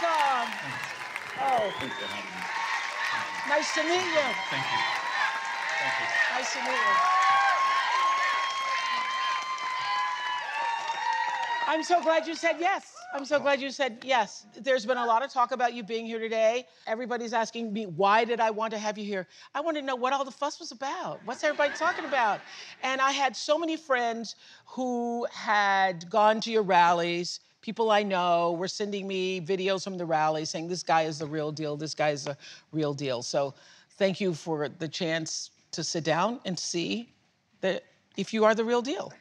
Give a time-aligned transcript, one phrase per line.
[0.00, 0.52] Welcome.
[1.40, 2.42] Oh, Thanks for having me.
[3.48, 4.26] nice to meet you.
[4.50, 4.80] Thank you.
[5.78, 6.06] Thank you.
[6.36, 6.94] Nice to meet you.
[11.66, 12.94] I'm so glad you said yes.
[13.12, 14.46] I'm so glad you said yes.
[14.60, 16.66] There's been a lot of talk about you being here today.
[16.86, 19.26] Everybody's asking me, why did I want to have you here?
[19.54, 21.20] I want to know what all the fuss was about.
[21.24, 22.40] What's everybody talking about?
[22.82, 27.40] And I had so many friends who had gone to your rallies.
[27.60, 31.26] People I know were sending me videos from the rally saying, this guy is the
[31.26, 32.36] real deal, this guy is the
[32.72, 33.22] real deal.
[33.22, 33.54] So
[33.92, 37.12] thank you for the chance to sit down and see
[37.60, 37.84] that
[38.16, 39.12] if you are the real deal.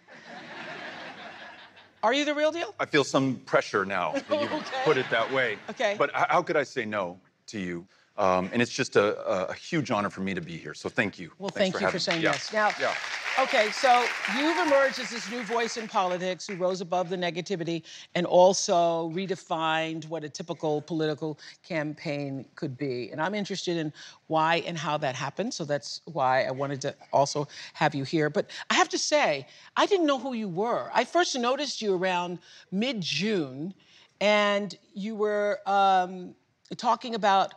[2.04, 2.76] Are you the real deal?
[2.80, 4.82] I feel some pressure now that you Okay.
[4.86, 5.58] put it that way.
[5.72, 5.96] Okay.
[5.98, 7.88] But how could I say no to you?
[8.18, 10.74] Um, and it's just a, a, huge honor for me to be here.
[10.74, 11.32] So thank you.
[11.38, 12.24] Well, Thanks thank you for saying me.
[12.24, 12.32] Yeah.
[12.32, 12.52] yes.
[12.52, 12.96] Now, yeah.
[13.40, 14.06] okay, so
[14.36, 17.84] you've emerged as this new voice in politics who rose above the negativity
[18.16, 23.12] and also redefined what a typical political campaign could be.
[23.12, 23.94] And I'm interested in
[24.26, 25.54] why and how that happened.
[25.54, 28.32] So that's why I wanted to also have you here.
[28.32, 29.46] But I have to say,
[29.76, 30.90] I didn't know who you were.
[30.92, 32.40] I first noticed you around
[32.72, 33.76] mid June,
[34.20, 36.34] and you were um,
[36.78, 37.54] talking about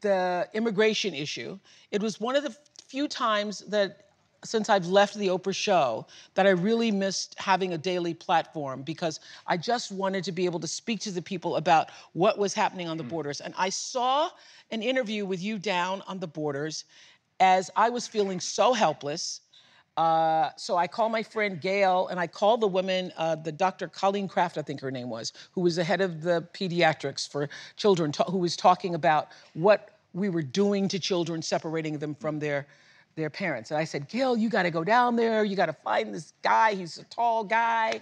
[0.00, 1.58] the immigration issue.
[1.90, 2.56] It was one of the
[2.88, 4.06] few times that
[4.44, 9.20] since I've left the Oprah show that I really missed having a daily platform because
[9.46, 12.88] I just wanted to be able to speak to the people about what was happening
[12.88, 13.10] on the hmm.
[13.10, 13.40] borders.
[13.40, 14.30] And I saw
[14.70, 16.84] an interview with you down on the borders
[17.40, 19.40] as I was feeling so helpless.
[19.96, 23.88] Uh, so I called my friend Gail and I called the woman, uh, the Dr.
[23.88, 27.48] Colleen Kraft, I think her name was, who was the head of the pediatrics for
[27.76, 32.66] children, who was talking about what we were doing to children, separating them from their
[33.16, 33.70] their parents.
[33.70, 35.42] And I said, Gail, you got to go down there.
[35.42, 36.74] You got to find this guy.
[36.74, 38.00] He's a tall guy.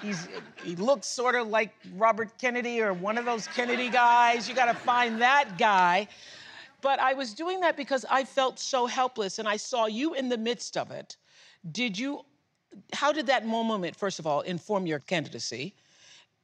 [0.00, 0.28] He's,
[0.64, 4.48] he looks sort of like Robert Kennedy or one of those Kennedy guys.
[4.48, 6.08] You got to find that guy.
[6.82, 10.28] But I was doing that because I felt so helpless and I saw you in
[10.28, 11.16] the midst of it.
[11.70, 12.24] Did you,
[12.92, 15.74] how did that moment, first of all, inform your candidacy?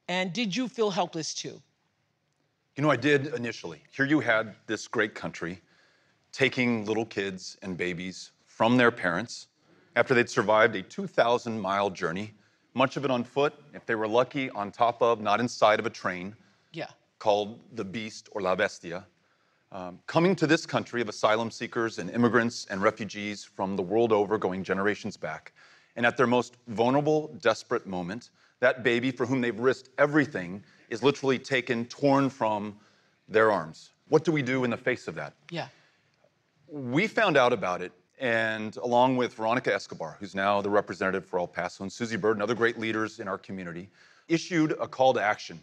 [0.06, 1.60] And did you feel helpless too?
[2.76, 3.82] You know, I did initially.
[3.90, 5.60] Here you had this great country
[6.30, 9.48] taking little kids and babies from their parents
[9.96, 12.32] after they'd survived a 2,000 mile journey,
[12.74, 15.86] much of it on foot, if they were lucky, on top of, not inside of
[15.86, 16.36] a train
[16.72, 16.86] Yeah.
[17.18, 19.04] called the Beast or La Bestia,
[19.72, 24.12] um, coming to this country of asylum seekers and immigrants and refugees from the world
[24.12, 25.52] over, going generations back.
[25.96, 28.30] And at their most vulnerable, desperate moment,
[28.60, 32.76] that baby for whom they've risked everything is literally taken, torn from
[33.28, 33.90] their arms.
[34.08, 35.34] What do we do in the face of that?
[35.50, 35.68] Yeah.
[36.66, 41.38] We found out about it, and along with Veronica Escobar, who's now the representative for
[41.38, 43.88] El Paso, and Susie Byrd and other great leaders in our community,
[44.28, 45.60] issued a call to action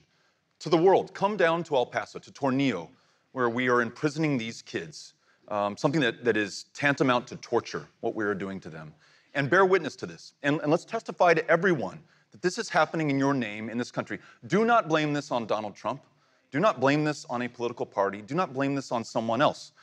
[0.60, 1.14] to the world.
[1.14, 2.90] Come down to El Paso, to Tornillo,
[3.36, 5.14] where we are imprisoning these kids,
[5.50, 8.94] um, something that, that is tantamount to torture, what we are doing to them.
[9.34, 10.36] And bear witness to this.
[10.42, 12.00] And, and let's testify to everyone
[12.32, 14.20] that this is happening in your name in this country.
[14.48, 16.02] Do not blame this on Donald Trump.
[16.50, 18.22] Do not blame this on a political party.
[18.22, 19.74] Do not blame this on someone else.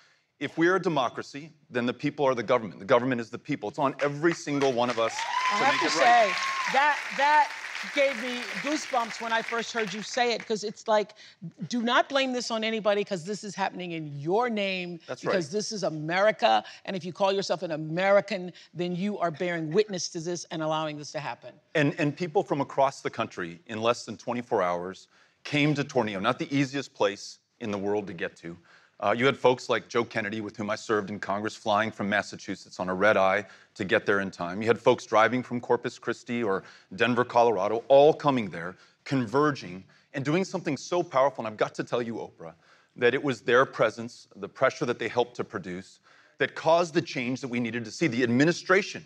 [0.40, 2.78] If we are a democracy, then the people are the government.
[2.78, 3.68] The government is the people.
[3.68, 5.14] It's on every single one of us
[5.52, 6.34] I to have make to it say right.
[6.72, 7.52] that that
[7.94, 11.12] gave me goosebumps when I first heard you say it because it's like,
[11.68, 15.00] do not blame this on anybody because this is happening in your name.
[15.06, 15.32] That's right.
[15.32, 19.70] because this is America, and if you call yourself an American, then you are bearing
[19.70, 21.52] witness to this and allowing this to happen.
[21.74, 25.08] And, and people from across the country in less than 24 hours
[25.44, 28.56] came to Tornillo, not the easiest place in the world to get to.
[29.00, 32.08] Uh, you had folks like Joe Kennedy, with whom I served in Congress, flying from
[32.08, 33.44] Massachusetts on a red eye
[33.74, 34.62] to get there in time.
[34.62, 36.62] You had folks driving from Corpus Christi or
[36.94, 39.82] Denver, Colorado, all coming there, converging,
[40.14, 41.44] and doing something so powerful.
[41.44, 42.54] And I've got to tell you, Oprah,
[42.96, 46.00] that it was their presence, the pressure that they helped to produce,
[46.38, 48.06] that caused the change that we needed to see.
[48.06, 49.04] The administration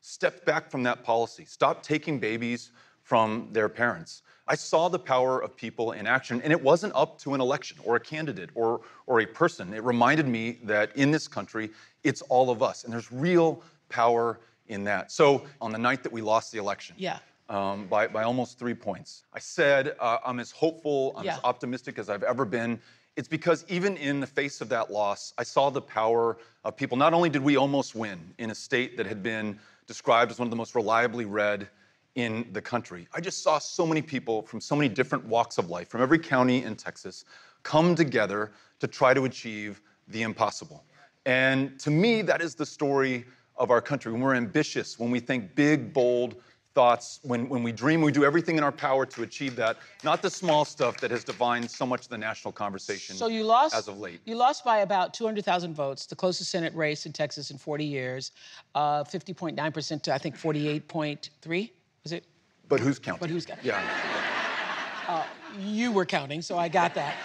[0.00, 2.72] stepped back from that policy, stopped taking babies
[3.02, 4.22] from their parents.
[4.48, 7.78] I saw the power of people in action, and it wasn't up to an election
[7.84, 9.74] or a candidate or, or a person.
[9.74, 11.70] It reminded me that in this country,
[12.04, 14.38] it's all of us, and there's real power
[14.68, 15.10] in that.
[15.10, 17.18] So, on the night that we lost the election, Yeah.
[17.48, 21.34] um, by, by almost three points, I said, uh, I'm as hopeful, I'm Yeah.
[21.34, 22.80] as optimistic as I've ever been.
[23.16, 26.96] It's because even in the face of that loss, I saw the power of people.
[26.96, 30.46] Not only did we almost win in a state that had been described as one
[30.46, 31.68] of the most reliably red
[32.16, 33.06] in the country.
[33.14, 36.18] I just saw so many people from so many different walks of life, from every
[36.18, 37.24] county in Texas,
[37.62, 40.84] come together to try to achieve the impossible.
[41.26, 43.24] And to me, that is the story
[43.56, 44.12] of our country.
[44.12, 46.36] When we're ambitious, when we think big, bold
[46.74, 50.20] thoughts, when, when we dream, we do everything in our power to achieve that, not
[50.20, 53.74] the small stuff that has defined so much of the national conversation So you lost
[53.74, 54.20] as of late.
[54.26, 58.32] You lost by about 200,000 votes, the closest Senate race in Texas in 40 years,
[58.74, 61.70] uh, 50.9% to I think 48.3.
[62.06, 62.24] Was it?
[62.68, 63.18] But who's counting?
[63.18, 63.66] But who's counting?
[63.66, 65.24] Yeah.
[65.58, 67.16] You were counting, so I got that.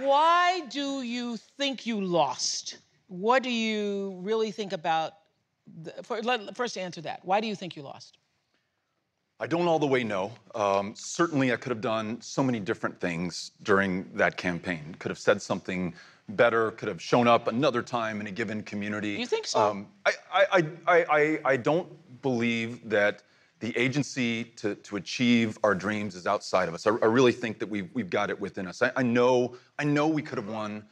[0.00, 2.78] Why do you think you lost?
[3.06, 5.12] What do you really think about?
[5.84, 7.20] The, for, let, first, answer that.
[7.22, 8.18] Why do you think you lost?
[9.38, 10.32] I don't all the way know.
[10.56, 14.96] Um, certainly, I could have done so many different things during that campaign.
[14.98, 15.94] Could have said something
[16.30, 16.72] better.
[16.72, 19.10] Could have shown up another time in a given community.
[19.10, 19.60] You think so?
[19.60, 21.88] Um, I, I, I, I, I don't
[22.20, 23.22] believe that
[23.60, 26.86] the agency to, to achieve our dreams is outside of us.
[26.86, 28.82] I, I really think that we've, we've got it within us.
[28.82, 30.84] I, I know I know we could have won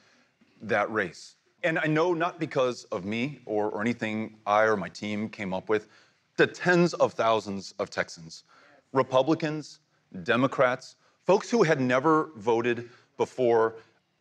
[0.62, 1.34] that race.
[1.64, 5.52] And I know not because of me or, or anything I or my team came
[5.52, 5.88] up with,
[6.36, 8.44] the tens of thousands of Texans,
[8.92, 9.80] Republicans,
[10.22, 13.76] Democrats, folks who had never voted before.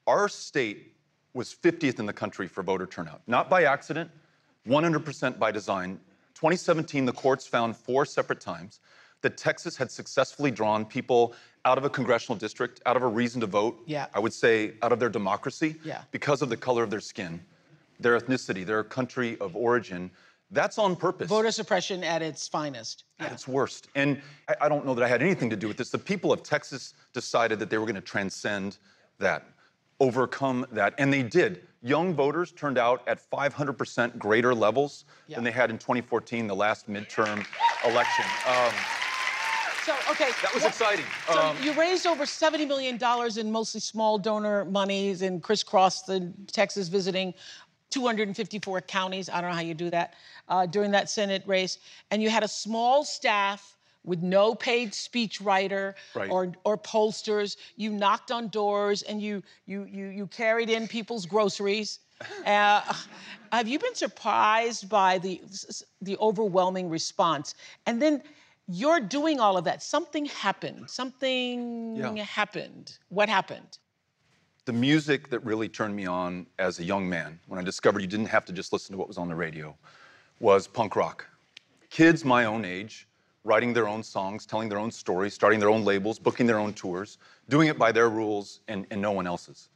[0.08, 0.94] Our state
[1.34, 4.10] was 50th in the country for voter turnout, not by accident,
[4.68, 6.00] 100% by design.
[6.38, 8.80] 2017, the courts found four separate times
[9.22, 11.34] that Texas had successfully drawn people
[11.66, 13.82] out of a congressional district, out of a reason to vote.
[13.88, 14.06] Yeah.
[14.14, 16.02] I would say out of their democracy Yeah.
[16.12, 17.44] because of the color of their skin,
[18.00, 20.12] their ethnicity, their country of origin.
[20.52, 23.06] That's on purpose Voter suppression at its finest.
[23.20, 23.88] at its worst.
[23.96, 25.90] And I, I don't know that I had anything to do with this.
[25.90, 28.78] The people of Texas decided that they were going to transcend
[29.18, 29.44] that,
[30.00, 31.67] overcome that, and they did.
[31.82, 35.36] Young voters turned out at 500% greater levels Yeah.
[35.36, 37.46] than they had in 2014, the last midterm
[37.86, 38.26] election.
[38.48, 38.74] Um,
[39.86, 40.32] So, okay.
[40.42, 41.06] that was what- exciting.
[41.32, 43.00] So Um, you raised over $70 million
[43.40, 47.34] in mostly small donor monies and crisscrossed the Texas visiting
[47.90, 49.30] 254 counties.
[49.30, 50.16] I don't know how you do that
[50.50, 51.78] uh, during that Senate race.
[52.12, 53.77] And you had a small staff
[54.08, 56.32] with no paid speechwriter Right.
[56.32, 57.58] or, or pollsters.
[57.76, 62.00] You knocked on doors and you, you, you, you carried in people's groceries.
[62.48, 62.82] Uh,
[63.52, 65.42] have you been surprised by the,
[66.02, 67.54] the overwhelming response?
[67.86, 68.24] And then
[68.68, 69.84] you're doing all of that.
[69.84, 70.90] Something happened.
[70.90, 72.24] Something Yeah.
[72.24, 72.98] happened.
[73.10, 73.78] What happened?
[74.66, 78.08] the music that really turned me on as a young man, when I discovered you
[78.08, 79.74] didn't have to just listen to what was on the radio,
[80.42, 81.26] was punk rock.
[81.90, 83.08] Kids my own age,
[83.48, 86.74] writing their own songs, telling their own stories, starting their own labels, booking their own
[86.74, 89.70] tours, doing it by their rules and, and no one else's.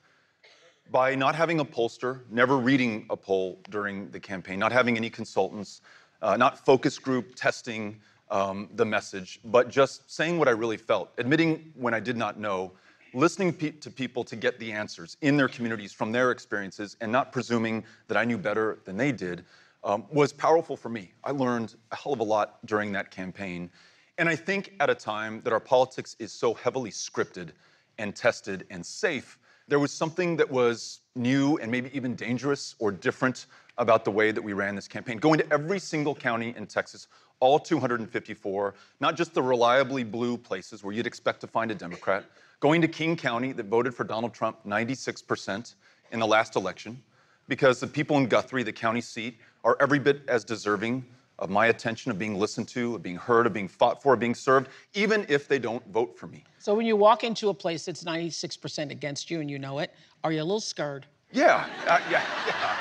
[0.91, 5.09] By not having a pollster, never reading a poll during the campaign, not having any
[5.09, 5.81] consultants,
[6.21, 11.09] uh, not focus group testing um, the message, but just saying what I really felt,
[11.17, 12.73] admitting when I did not know,
[13.13, 17.09] listening pe- to people to get the answers in their communities from their experiences, and
[17.09, 19.45] not presuming that I knew better than they did,
[19.83, 21.11] um, was powerful for me.
[21.23, 23.69] I learned a hell of a lot during that campaign.
[24.17, 27.49] And I think at a time that our politics is so heavily scripted
[27.97, 32.91] and tested and safe, there was something that was new and maybe even dangerous or
[32.91, 33.47] different
[33.77, 35.17] about the way that we ran this campaign.
[35.17, 37.07] Going to every single county in Texas,
[37.39, 42.25] all 254, not just the reliably blue places where you'd expect to find a Democrat,
[42.59, 45.75] going to King County that voted for Donald Trump 96%
[46.11, 47.01] in the last election,
[47.47, 51.05] because the people in Guthrie, the county seat, are every bit as deserving
[51.39, 54.19] of my attention, of being listened to, of being heard, of being fought for, of
[54.19, 56.43] being served, even if they don't vote for me.
[56.59, 59.91] So when you walk into a place that's 96% against you and you know it,
[60.23, 61.07] are you a little scared?
[61.31, 62.75] Yeah, uh, yeah, yeah,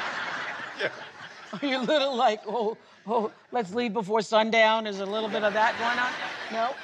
[0.81, 1.59] yeah.
[1.61, 4.87] Are you a little like, oh, oh, let's leave before sundown?
[4.87, 6.69] Is a little bit of that going on?
[6.69, 6.75] No?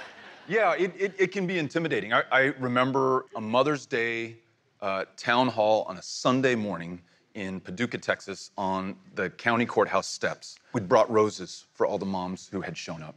[0.49, 2.13] Yeah, it, it, it can be intimidating.
[2.13, 4.37] I, I remember a Mother's Day
[4.81, 7.03] uh, town hall on a Sunday morning
[7.37, 10.59] in Paducah, Texas, on the county courthouse steps.
[10.73, 13.15] We'd brought roses for all the moms who had shown up,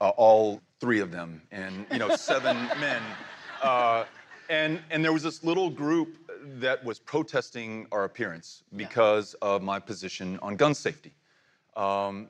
[0.00, 3.02] uh, all three of them, and you know, seven men.
[3.62, 4.04] Uh,
[4.50, 6.30] and, and there was this little group
[6.60, 11.14] that was protesting our appearance because of my position on gun safety.
[11.74, 12.28] Um,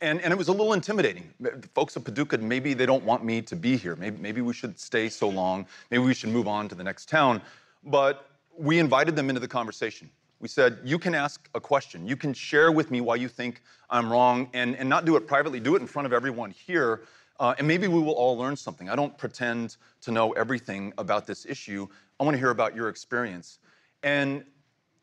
[0.00, 1.28] and, and it was a little intimidating.
[1.74, 3.96] Folks of Paducah, maybe they don't want me to be here.
[3.96, 5.66] Maybe, maybe we should stay so long.
[5.90, 7.42] Maybe we should move on to the next town.
[7.84, 10.08] But we invited them into the conversation.
[10.40, 12.06] We said, You can ask a question.
[12.06, 15.26] You can share with me why you think I'm wrong and, and not do it
[15.26, 17.02] privately, do it in front of everyone here.
[17.40, 18.88] Uh, and maybe we will all learn something.
[18.88, 21.86] I don't pretend to know everything about this issue.
[22.20, 23.58] I want to hear about your experience.
[24.02, 24.44] And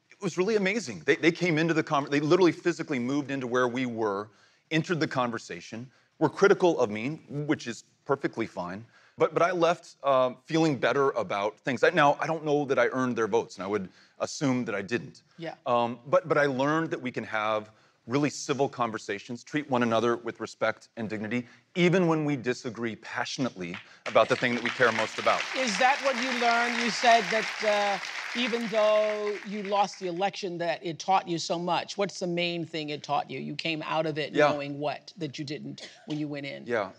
[0.10, 1.02] it was really amazing.
[1.06, 4.30] They, they came into the conversation, they literally physically moved into where we were,
[4.70, 8.86] entered the conversation, were critical of me, which is perfectly fine.
[9.18, 11.84] But, but I left um, feeling better about things.
[11.94, 13.90] Now, I don't know that I earned their votes, and I would
[14.20, 15.24] assume that I didn't.
[15.38, 15.56] Yeah.
[15.66, 17.72] Um, but, but I learned that we can have
[18.08, 23.76] really civil conversations, treat one another with respect and dignity, even when we disagree passionately
[24.08, 25.42] about the thing that we care most about.
[25.58, 26.84] Is that what you learned?
[26.84, 31.60] You said that uh, even though you lost the election, that it taught you so
[31.60, 31.98] much.
[31.98, 33.40] What's the main thing it taught you?
[33.40, 34.50] You came out of it Yeah.
[34.50, 36.66] knowing what that you didn't when you went in.
[36.66, 36.90] Yeah,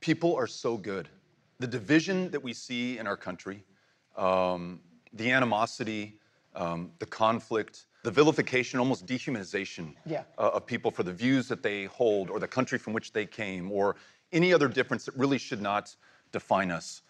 [0.00, 1.08] people are so good.
[1.60, 3.62] The division that we see in our country,
[4.16, 4.80] um,
[5.12, 6.18] the animosity,
[6.56, 10.22] um, the conflict, the vilification, almost dehumanization Yeah.
[10.38, 13.26] uh, of people for the views that they hold or the country from which they
[13.26, 13.96] came or
[14.32, 15.94] any other difference that really should not
[16.32, 17.02] define us.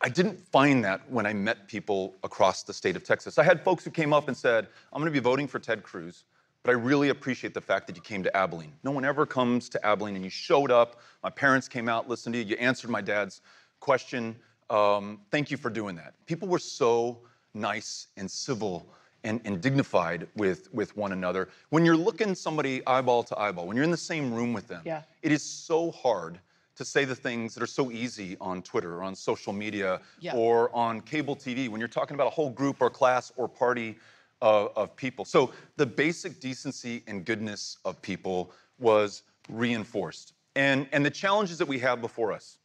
[0.00, 3.36] I didn't find that when I met people across the state of Texas.
[3.36, 5.82] I had folks who came up and said, I'm going to be voting for Ted
[5.82, 6.24] Cruz,
[6.62, 8.72] but I really appreciate the fact that you came to Abilene.
[8.84, 11.00] No one ever comes to Abilene and you showed up.
[11.24, 13.40] My parents came out, listened to you, you answered my dad's
[13.82, 14.36] question.
[14.70, 16.14] Um, thank you for doing that.
[16.26, 17.18] People were so
[17.52, 18.86] nice and civil
[19.24, 21.48] and, and dignified with, with one another.
[21.70, 24.82] When you're looking somebody eyeball to eyeball, when you're in the same room with them,
[24.86, 25.02] Yeah.
[25.22, 26.38] it is so hard
[26.76, 30.34] to say the things that are so easy on Twitter or on social media Yeah.
[30.36, 33.98] or on cable TV when you're talking about a whole group or class or party
[34.40, 35.24] of, of people.
[35.24, 40.32] So the basic decency and goodness of people was reinforced.
[40.56, 42.58] And, and the challenges that we have before us,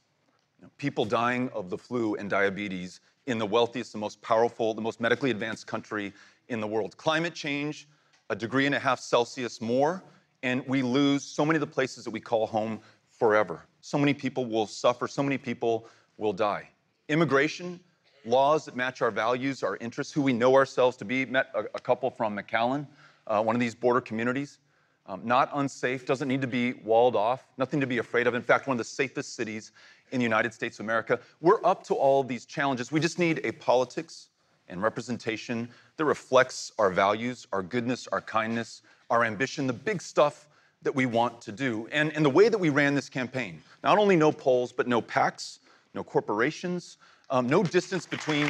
[0.77, 4.99] people dying of the flu and diabetes in the wealthiest, the most powerful, the most
[4.99, 6.13] medically advanced country
[6.49, 6.95] in the world.
[6.97, 7.87] Climate change,
[8.29, 10.03] a degree and a half Celsius more,
[10.43, 13.63] and we lose so many of the places that we call home forever.
[13.81, 15.87] So many people will suffer, so many people
[16.17, 16.69] will die.
[17.09, 17.79] Immigration,
[18.25, 21.25] laws that match our values, our interests, who we know ourselves to be.
[21.25, 22.85] Met a, a couple from McAllen,
[23.27, 24.59] uh, one of these border communities.
[25.05, 28.35] Um, not unsafe, doesn't need to be walled off, nothing to be afraid of.
[28.35, 29.71] In fact, one of the safest cities
[30.11, 31.19] in the United States of America.
[31.41, 32.91] We're up to all these challenges.
[32.91, 34.29] We just need a politics
[34.69, 40.47] and representation that reflects our values, our goodness, our kindness, our ambition, the big stuff
[40.83, 41.87] that we want to do.
[41.91, 45.01] And, and the way that we ran this campaign, not only no polls, but no
[45.01, 45.59] PACs,
[45.93, 46.97] no corporations,
[47.29, 48.45] um, no distance between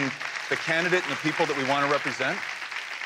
[0.50, 2.38] the candidate and the people that we want to represent.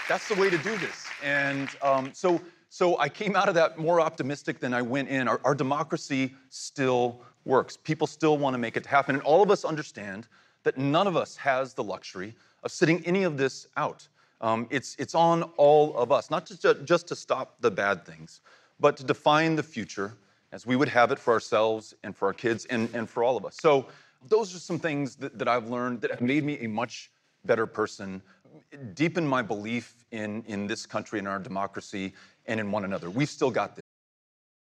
[0.10, 1.06] That's the way to do this.
[1.24, 5.28] And um, so, so I came out of that more optimistic than I went in.
[5.28, 7.78] Our, our democracy still works.
[7.78, 9.16] People still want to make it happen.
[9.16, 10.28] And all of us understand
[10.64, 14.08] that none of us has the luxury of sitting any of this out.
[14.42, 18.06] Um, it's, it's on all of us, not just to, just to stop the bad
[18.06, 18.42] things,
[18.80, 20.14] but to define the future
[20.52, 23.38] as we would have it for ourselves and for our kids and, and for all
[23.38, 23.58] of us.
[23.60, 23.88] So,
[24.28, 27.12] those are some things that, that I've learned that have made me a much
[27.46, 28.22] better person,
[28.94, 32.14] deepened my belief in, in this country and our democracy
[32.46, 33.10] and in one another.
[33.10, 33.82] We've still got this.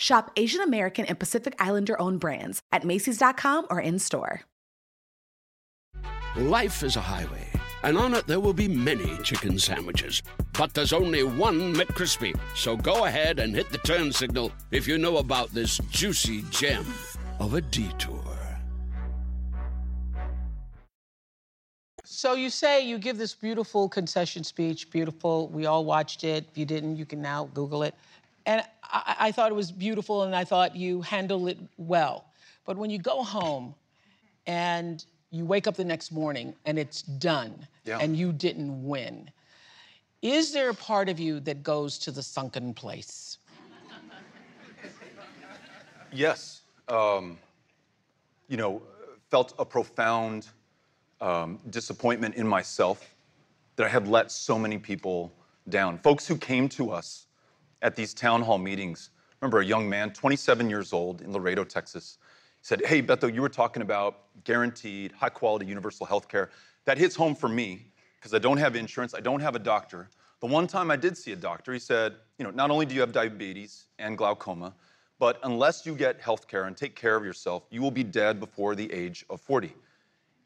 [0.00, 4.40] Shop Asian American and Pacific Islander owned brands at Macy's.com or in store.
[6.36, 7.46] Life is a highway,
[7.82, 10.22] and on it there will be many chicken sandwiches.
[10.54, 12.34] But there's only one McCrispy.
[12.56, 16.86] So go ahead and hit the turn signal if you know about this juicy gem
[17.38, 18.24] of a detour.
[22.04, 25.48] So you say you give this beautiful concession speech, beautiful.
[25.48, 26.46] We all watched it.
[26.50, 27.94] If you didn't, you can now Google it.
[28.50, 32.24] And I, I thought it was beautiful, and I thought you handled it well.
[32.64, 33.76] But when you go home
[34.44, 38.00] and you wake up the next morning and it's done, Yeah.
[38.00, 39.30] and you didn't win,
[40.20, 43.38] is there a part of you that goes to the sunken place?
[46.12, 46.62] Yes.
[46.88, 47.38] Um,
[48.48, 48.82] you know,
[49.30, 50.48] felt a profound
[51.20, 53.14] um, disappointment in myself
[53.76, 55.32] that I had let so many people
[55.68, 55.98] down.
[55.98, 57.28] Folks who came to us
[57.82, 59.10] at these town hall meetings.
[59.40, 62.18] Remember a young man, 27 years old in Laredo, Texas.
[62.62, 66.50] Said, Hey, Beto, you were talking about guaranteed, high quality universal health care.
[66.84, 67.86] That hits home for me
[68.18, 70.08] because I don't have insurance, I don't have a doctor.
[70.40, 72.94] The one time I did see a doctor, he said, You know, not only do
[72.94, 74.74] you have diabetes and glaucoma,
[75.18, 78.40] but unless you get health care and take care of yourself, you will be dead
[78.40, 79.72] before the age of 40.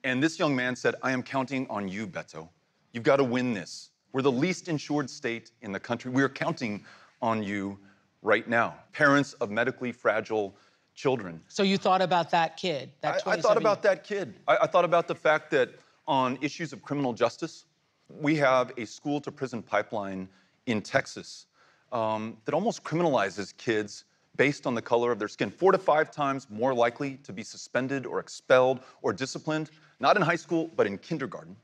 [0.02, 2.48] And this young man said, I am counting on you, Beto.
[2.92, 3.90] You've got to win this.
[4.12, 6.10] We're the least insured state in the country.
[6.10, 6.84] We are counting
[7.24, 7.78] on you
[8.20, 8.76] right now.
[8.92, 10.54] Parents of medically fragile
[10.94, 11.40] children.
[11.48, 14.34] So you thought about that kid, that I, I thought about that kid.
[14.46, 15.70] I, I thought about the fact that
[16.06, 17.64] on issues of criminal justice,
[18.10, 20.28] we have a school to prison pipeline
[20.66, 21.46] in Texas
[21.92, 24.04] um, that almost criminalizes kids
[24.36, 25.48] based on the color of their skin.
[25.50, 30.22] Four to five times more likely to be suspended or expelled or disciplined, not in
[30.22, 31.56] high school, but in kindergarten.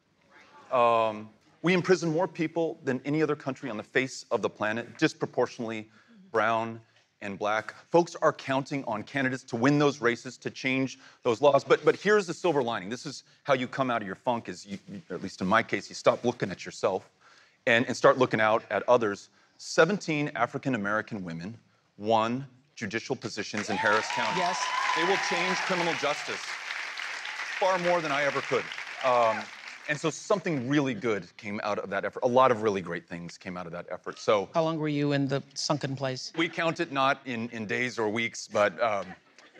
[0.72, 1.28] Um,
[1.62, 5.88] we imprison more people than any other country on the face of the planet, disproportionately
[6.30, 6.80] brown
[7.22, 7.74] and black.
[7.90, 11.64] Folks are counting on candidates to win those races, to change those laws.
[11.64, 12.88] But, but here's the silver lining.
[12.88, 14.78] This is how you come out of your funk, is you,
[15.10, 17.10] at least in my case, you stop looking at yourself
[17.66, 19.28] and, and start looking out at others.
[19.58, 21.56] 17 African American women
[21.98, 24.38] won judicial positions in Harris County.
[24.38, 24.58] Yes.
[24.96, 26.40] They will change criminal justice
[27.58, 28.64] far more than I ever could.
[29.04, 29.42] Um,
[29.90, 32.22] and so something really good came out of that effort.
[32.22, 34.20] A lot of really great things came out of that effort.
[34.20, 36.32] So How long were you in the sunken place?
[36.36, 39.04] we count it not in, in days or weeks, but um,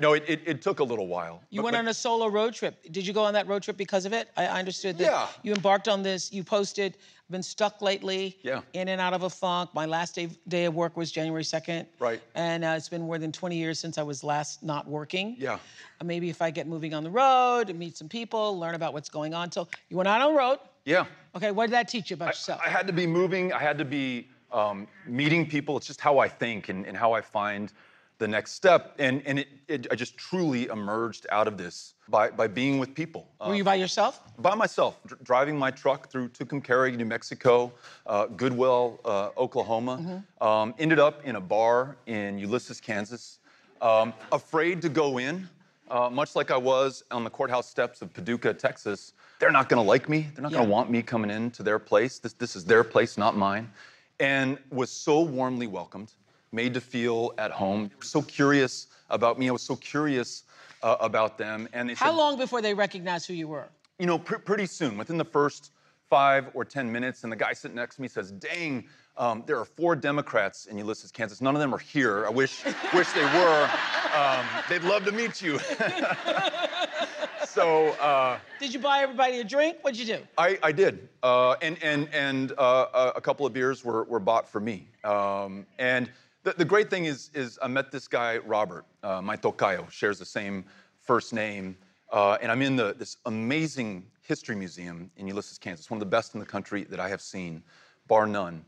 [0.00, 1.42] no, it, it, it took a little while.
[1.50, 2.82] You But- went but- on a solo road trip.
[2.90, 4.28] Did you go on that road trip because of it?
[4.36, 5.26] I, I understood that Yeah.
[5.42, 6.32] you embarked on this.
[6.32, 6.96] You posted,
[7.30, 8.62] been stuck lately, Yeah.
[8.72, 9.70] in and out of a funk.
[9.74, 11.86] My last day, day of work was January 2nd.
[11.98, 12.20] Right.
[12.34, 15.36] And uh, it's been more than 20 years since I was last not working.
[15.38, 15.54] Yeah.
[16.00, 18.92] Uh, maybe if I get moving on the road, and meet some people, learn about
[18.92, 19.52] what's going on.
[19.52, 20.58] So you went out on the road.
[20.84, 21.04] Yeah.
[21.36, 22.60] Okay, what did that teach you about yourself?
[22.64, 23.52] I had to be moving.
[23.52, 25.76] I had to be um, meeting people.
[25.76, 27.72] It's just how I think and, and how I find
[28.20, 28.94] the next step.
[29.00, 32.94] And, and it, it, I just truly emerged out of this by, by being with
[32.94, 33.26] people.
[33.40, 34.22] Uh, were you by yourself?
[34.38, 37.72] by myself, dr- driving my truck through Tucumcari, New Mexico,
[38.06, 40.22] uh, Goodwell, uh, Oklahoma.
[40.40, 43.38] Um, ended up in a bar in Ulysses, Kansas.
[43.80, 45.48] Um, afraid to go in,
[45.90, 49.14] uh, much like I was on the courthouse steps of Paducah, Texas.
[49.38, 50.28] They're not going to like me.
[50.34, 52.18] They're not gonna want me coming into their place.
[52.18, 53.72] This, this is their place, not mine.
[54.20, 56.12] And was so warmly welcomed,
[56.52, 57.90] made to feel at home.
[58.00, 59.48] So curious about me.
[59.48, 60.44] I was so curious
[60.82, 61.68] uh, about them.
[61.72, 63.68] And they How said, long before they recognized who you were?
[63.98, 65.72] you know, pr- pretty soon, within the first
[66.08, 68.84] five or 10 minutes, and the guy sitting next to me says, Dang,
[69.18, 71.40] um, there are four Democrats in Ulysses, Kansas.
[71.42, 72.26] None of them are here.
[72.26, 73.70] I wish, wish they were.
[74.16, 75.58] Um, they'd love to meet you.
[77.44, 79.76] so uh, Did you buy everybody a drink?
[79.82, 80.22] What'd you do?
[80.38, 81.08] I, I did.
[81.22, 84.88] Uh, and and, and uh, a- a couple of beers were, were bought for me.
[85.04, 86.10] Um, and
[86.42, 90.18] the, the great thing is, is I met this guy, Robert, uh, my tocayo, shares
[90.18, 90.64] the same
[91.00, 91.76] first name.
[92.10, 96.10] Uh, and I'm in the, this amazing history museum in Ulysses, Kansas, one of the
[96.10, 97.62] best in the country that I have seen,
[98.08, 98.64] bar none.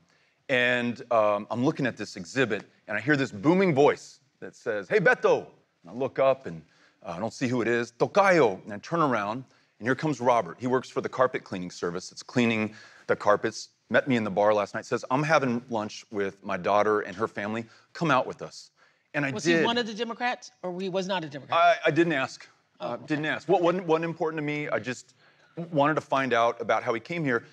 [0.48, 4.88] And um, I'm looking at this exhibit, and I hear this booming voice that says,
[4.88, 5.46] Hey, Beto.
[5.82, 6.62] And I look up, and
[7.04, 7.92] uh, I don't see who it is.
[7.92, 8.62] Tocayo.
[8.64, 9.44] And I turn around,
[9.78, 10.56] and here comes Robert.
[10.60, 12.10] He works for the carpet cleaning service.
[12.10, 12.74] that's cleaning
[13.06, 13.70] the carpets.
[13.92, 14.86] Met me in the bar last night.
[14.86, 17.66] Says, I'm having lunch with my daughter and her family.
[17.92, 18.70] Come out with us.
[19.12, 19.58] And I Was did.
[19.60, 21.58] he one of the Democrats or he was not a Democrat?
[21.60, 22.48] I, I didn't ask.
[22.80, 23.46] Oh, Uh, didn't ask.
[23.50, 24.66] What wasn't, wasn't important to me.
[24.70, 25.12] I just
[25.72, 27.44] wanted to find out about how he came here.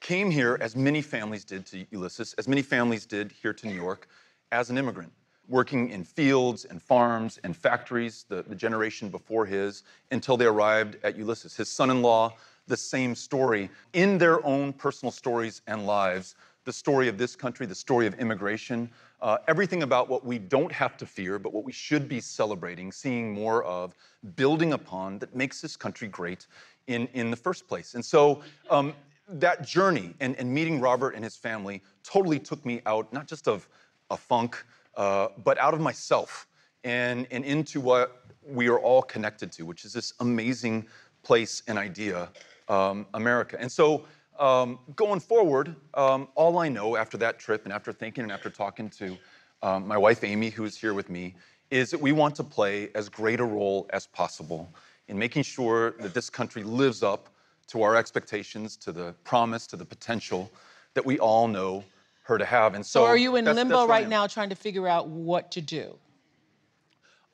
[0.00, 3.74] Came here as many families did to Ulysses, as many families did here to New
[3.74, 4.06] York,
[4.52, 5.10] as an immigrant,
[5.48, 10.98] working in fields and farms and factories, the, the generation before his, until they arrived
[11.02, 11.56] at Ulysses.
[11.56, 12.34] His son-in-law,
[12.66, 13.70] the same story.
[13.92, 18.14] In their own personal stories and lives, the story of this country, the story of
[18.14, 18.90] immigration,
[19.22, 22.90] uh, everything about what we don't have to fear, but what we should be celebrating,
[22.90, 23.94] seeing more of,
[24.34, 26.46] building upon that makes this country great
[26.88, 27.94] in, in the first place.
[27.94, 28.94] And so um,
[29.28, 33.46] that journey and, and meeting Robert and his family totally took me out, not just
[33.48, 33.68] of
[34.10, 34.62] a funk,
[34.96, 36.48] uh, but out of myself
[36.84, 40.86] and, and into what we are all connected to, which is this amazing
[41.22, 42.28] place and idea,
[42.68, 43.56] um, America.
[43.58, 44.04] And so
[44.38, 48.50] um, going forward, um, all I know after that trip and after thinking and after
[48.50, 49.16] talking to
[49.62, 51.34] um, my wife Amy, who is here with me,
[51.70, 54.68] is that we want to play as great a role as possible
[55.08, 57.28] in making sure that this country lives up
[57.68, 60.50] to our expectations, to the promise, to the potential
[60.94, 61.82] that we all know
[62.22, 62.74] her to have.
[62.74, 65.08] And so, So are you in that's- limbo that's right now trying to figure out
[65.08, 65.96] what to do?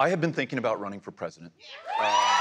[0.01, 1.53] I have been thinking about running for president.
[1.99, 2.27] Thank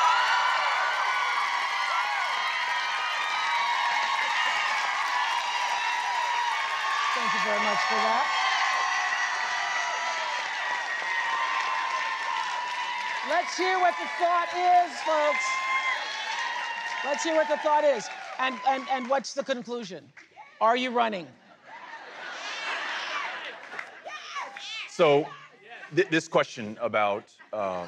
[7.88, 8.28] for that.
[13.30, 15.46] Let's hear what the thought is, folks.
[17.06, 18.08] Let's hear what the thought is.
[18.40, 20.04] And, and, and what's the conclusion?
[20.60, 21.28] Are you running?
[24.90, 25.28] So,
[25.96, 27.88] th- this question about um,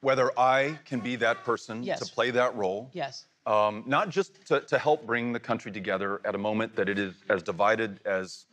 [0.00, 2.00] whether I can be that person Yes.
[2.00, 3.26] to play that role, Yes.
[3.46, 6.98] Um, not just to, to help bring the country together at a moment that it
[6.98, 8.46] is as divided as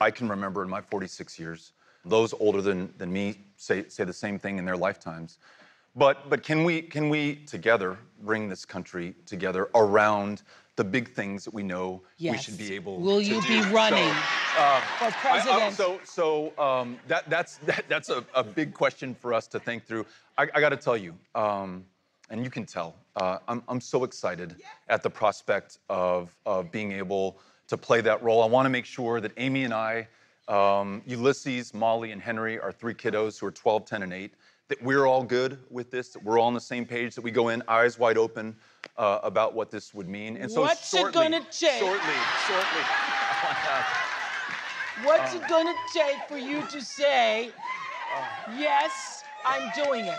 [0.00, 1.72] I can remember in my 46 years.
[2.04, 5.38] Those older than, than me say, say the same thing in their lifetimes.
[5.94, 10.42] But, but can, we, can we together bring this country together around
[10.76, 13.34] the big things that we know we should be able Will to do?
[13.36, 14.14] Will you be running So,
[14.98, 15.74] for I- I- president?
[15.74, 19.84] so, so um, that, that's that, that's a, a big question for us to think
[19.84, 20.06] through.
[20.38, 21.84] I, I got to tell you, um,
[22.32, 24.56] and you can tell, uh, I'm, I'm so excited
[24.88, 28.42] at the prospect of, of being able to play that role.
[28.42, 30.08] I want to make sure that Amy and I,
[30.48, 34.32] um, Ulysses, Molly, and Henry, our three kiddos who are 12, 10, and 8,
[34.68, 37.30] that we're all good with this, that we're all on the same page, that we
[37.30, 38.56] go in eyes wide open
[38.96, 40.38] uh, about what this would mean.
[40.38, 41.80] And so What's it shortly, gonna take?
[41.80, 42.14] Shortly,
[42.48, 42.82] shortly.
[45.04, 47.50] What's uh, it gonna take for you to say,
[48.56, 50.18] yes, I'm doing it?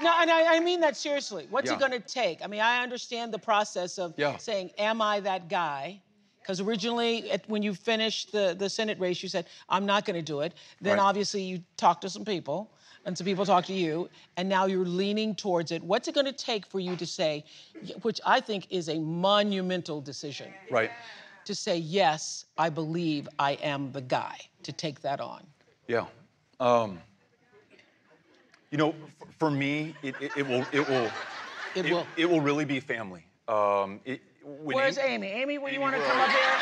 [0.00, 1.46] No, and I, I mean that seriously.
[1.50, 1.76] What's Yeah.
[1.76, 2.42] it gonna take?
[2.42, 4.36] I mean, I understand the process of Yeah.
[4.36, 6.00] saying, am I that guy?
[6.40, 10.22] Because originally, at, when you finished the, the Senate race, you said, I'm not gonna
[10.22, 10.54] do it.
[10.80, 11.02] Then Right.
[11.02, 12.72] obviously you talked to some people,
[13.04, 15.82] and some people talked to you, and now you're leaning towards it.
[15.82, 17.44] What's it gonna take for you to say,
[18.02, 20.52] which I think is a monumental decision?
[20.70, 20.90] Right.
[21.44, 25.44] to say, yes, I believe I am the guy to take that on?
[25.88, 26.06] Yeah.
[26.60, 27.00] Um,
[28.72, 31.10] you know, f- for me, it, it, it will it will
[31.76, 32.06] It, it, will.
[32.16, 33.24] it will really be family.
[33.46, 35.42] Um, it, when Where's Amy- Amy?
[35.42, 36.58] Amy, when you want to come up here?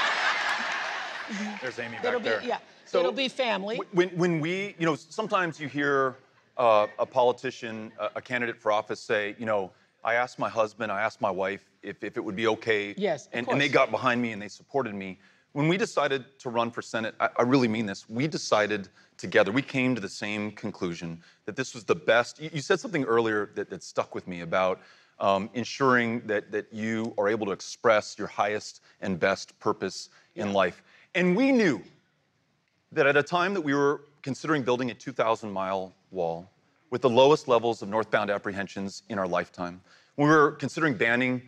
[1.62, 2.42] There's Amy back It'll be there.
[2.44, 2.58] yeah.
[2.84, 3.80] So It'll be family.
[3.92, 6.16] When when we, you know, sometimes you hear
[6.56, 9.70] uh, a politician, a, a candidate for office say, you know,
[10.02, 12.94] I asked my husband, I asked my wife if, if it would be okay.
[12.98, 15.18] Yes, of and, and they got behind me and they supported me.
[15.52, 18.08] When we decided to run for Senate, I, I really mean this.
[18.08, 18.88] We decided
[19.20, 22.40] together, we came to the same conclusion that this was the best.
[22.40, 24.80] You, you said something earlier that, that stuck with me about
[25.20, 30.52] um, ensuring that, that you are able to express your highest and best purpose in
[30.52, 30.82] life.
[31.14, 31.82] And we knew
[32.92, 36.48] that at a time that we were considering building a 2,000 mile wall
[36.90, 39.80] with the lowest levels of northbound apprehensions in our lifetime,
[40.16, 41.40] we were considering banning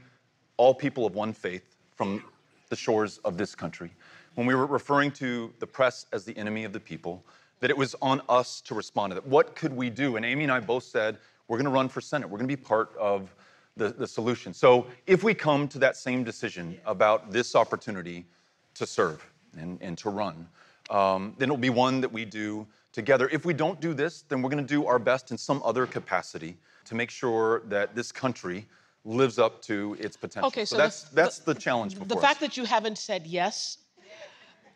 [0.57, 2.23] all people of one faith from
[2.69, 3.91] the shores of this country,
[4.35, 7.23] when we were referring to the press as the enemy of the people,
[7.63, 9.25] that it was on us to respond to that.
[9.27, 10.17] What could we do?
[10.17, 12.29] And Amy and I both said, we're going to run for Senate.
[12.29, 13.33] We're going to be part of
[13.77, 14.53] the, the solution.
[14.53, 18.27] So if we come to that same decision about this opportunity
[18.75, 19.25] to serve
[19.57, 20.49] and, and to run,
[20.91, 23.29] um, then it'll be one that we do together.
[23.31, 25.87] If we don't do this, then we're going to do our best in some other
[25.87, 28.67] capacity to make sure that this country
[29.05, 30.49] lives up to its potential.
[30.49, 32.23] Okay, so that's the- that's the- the challenge before the us.
[32.23, 33.79] fact that you haven't said yes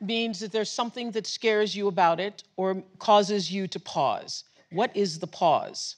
[0.01, 4.45] means that there's something that scares you about it or causes you to pause.
[4.71, 5.97] What is the pause?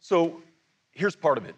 [0.00, 0.42] So
[0.92, 1.54] here's part of it.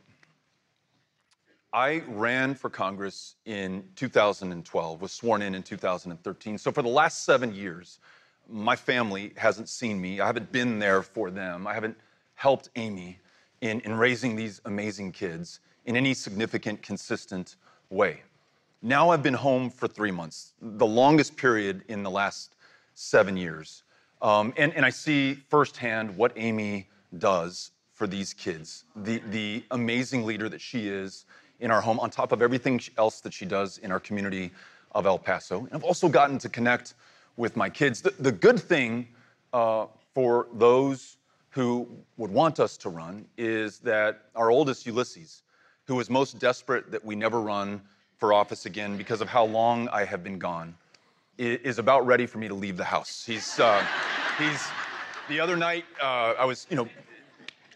[1.73, 6.57] I ran for Congress in 2012, was sworn in in 2013.
[6.59, 7.99] So for the last seven years,
[8.49, 10.21] my family hasn't seen me.
[10.21, 11.67] I haven't been there for them.
[11.67, 11.97] I haven't
[12.35, 13.19] helped Amy
[13.61, 17.57] in, in raising these amazing kids in any significant, consistent
[17.91, 18.23] way.
[18.83, 22.57] Now I've been home for three months, the longest period in the last
[22.95, 23.83] seven years.
[24.23, 30.25] Um, and, and I see firsthand what Amy does for these kids, the, the amazing
[30.25, 31.25] leader that she is
[31.61, 34.51] in our home, on top of everything else that she does in our community
[34.93, 35.61] of El Paso.
[35.61, 36.95] And I've also gotten to connect
[37.37, 38.03] with my kids.
[38.03, 39.09] The, the good thing
[39.53, 41.17] uh, for those
[41.51, 45.43] who would want us to run is that our oldest, Ulysses,
[45.87, 47.81] who was most desperate that we never run
[48.19, 50.75] for office again because of how long I have been gone,
[51.39, 53.25] is about ready for me to leave the house.
[53.27, 53.85] He's, uh,
[54.39, 54.67] he's,
[55.29, 56.89] the other night, uh, I was, you know,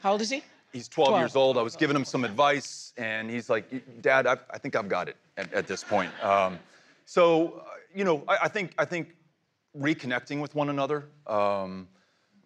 [0.01, 0.43] How old is he?
[0.73, 1.21] he's 12, 12.
[1.21, 1.59] years old.
[1.59, 3.67] I was giving him some advice, and he's like,
[4.01, 6.59] "Dad, I, I think I've got it at, at this point." Um,
[7.05, 9.17] so, uh, you know, I, I think I think
[9.79, 11.89] reconnecting with one another, um,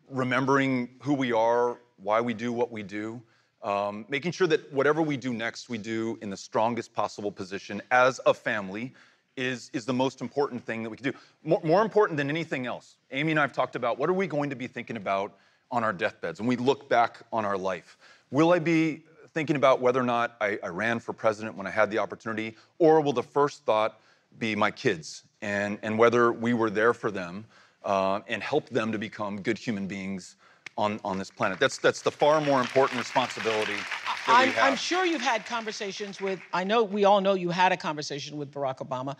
[0.08, 3.20] remembering who we are, why we do what we do,
[3.64, 7.82] um, making sure that whatever we do next, we do in the strongest possible position
[7.90, 8.92] as a family.
[9.36, 11.18] Is, is the most important thing that we can do.
[11.42, 12.94] More, more important than anything else.
[13.10, 15.34] Amy and I have talked about what are we going to be thinking about
[15.72, 17.98] on our deathbeds when we look back on our life.
[18.30, 21.70] Will I be thinking about whether or not I, I ran for president when I
[21.70, 24.00] had the opportunity, or will the first thought
[24.38, 27.44] be my kids and, and whether we were there for them
[27.84, 30.36] uh, and helped them to become good human beings
[30.76, 31.58] on, on this planet?
[31.60, 34.72] That's, that's the far more important responsibility that we I'm, have.
[34.72, 38.36] I'm sure you've had conversations with, I know, we all know you had a conversation
[38.36, 39.16] with Barack Obama.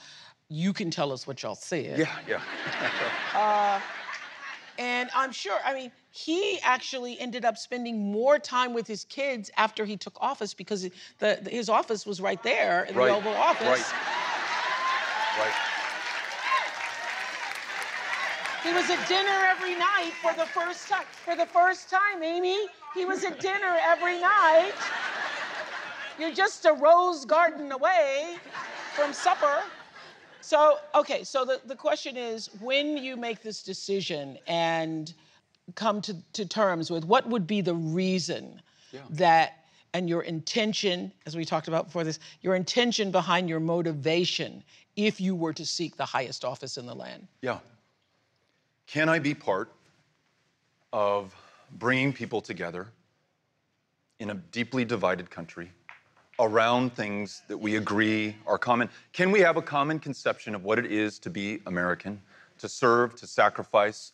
[0.49, 1.99] You can tell us what y'all said.
[1.99, 2.40] Yeah, yeah.
[3.35, 3.81] Uh,
[4.79, 9.51] and I'm sure, I mean, he actually ended up spending more time with his kids
[9.57, 13.14] after he took office because the, the- his office was right there, in Right, the
[13.14, 13.67] Oval Office.
[13.69, 13.85] right.
[15.38, 15.53] Right.
[18.64, 21.05] He was at dinner every night for the first time.
[21.24, 24.72] For the first time, Amy, he was at dinner every night.
[26.18, 28.37] You're just a rose garden away
[28.94, 29.62] from supper.
[30.40, 35.12] So, okay, so the, the question is when you make this decision and
[35.74, 38.62] come to, to terms with what would be the reason
[39.11, 44.62] that, and your intention, as we talked about before this, your intention behind your motivation
[44.96, 47.27] if you were to seek the highest office in the land?
[47.42, 47.59] Yeah.
[48.87, 49.73] Can I be part
[50.92, 51.35] of
[51.79, 52.88] bringing people together
[54.20, 55.73] in a deeply divided country
[56.38, 58.88] around things that we agree are common?
[59.12, 62.20] Can we have a common conception of what it is to be American,
[62.59, 64.12] to serve, to sacrifice,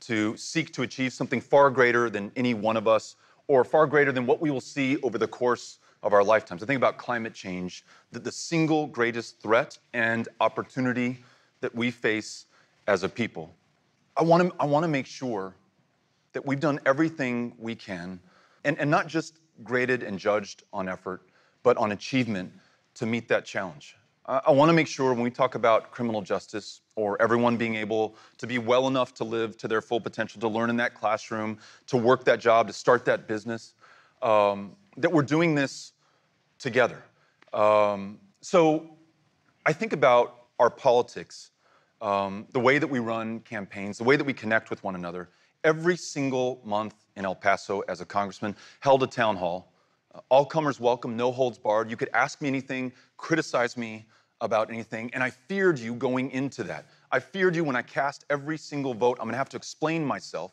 [0.00, 3.16] to seek to achieve something far greater than any one of us,
[3.48, 6.62] or far greater than what we will see over the course of our lifetimes?
[6.62, 11.22] I think about climate change, that the single greatest threat and opportunity
[11.60, 12.46] that we face
[12.86, 13.54] as a people.
[14.16, 15.54] I want to I want to make sure
[16.32, 18.20] that we've done everything we can,
[18.64, 21.22] and, and not just graded and judged on effort,
[21.62, 22.52] but on achievement
[22.94, 23.96] to meet that challenge.
[24.26, 27.74] I, I want to make sure when we talk about criminal justice or everyone being
[27.76, 30.94] able to be well enough to live to their full potential, to learn in that
[30.94, 33.74] classroom, to work that job, to start that business,
[34.20, 35.92] um, that we're doing this
[36.58, 37.02] together.
[37.52, 38.96] Um, so
[39.64, 41.50] I think about our politics,
[42.02, 45.30] um, the way that we run campaigns, the way that we connect with one another.
[45.64, 49.72] Every single month in El Paso, as a congressman, held a town hall.
[50.12, 51.88] Uh, all comers welcome, no holds barred.
[51.88, 54.04] You could ask me anything, criticize me
[54.40, 56.86] about anything, and I feared you going into that.
[57.12, 59.18] I feared you when I cast every single vote.
[59.20, 60.52] I'm gonna have to explain myself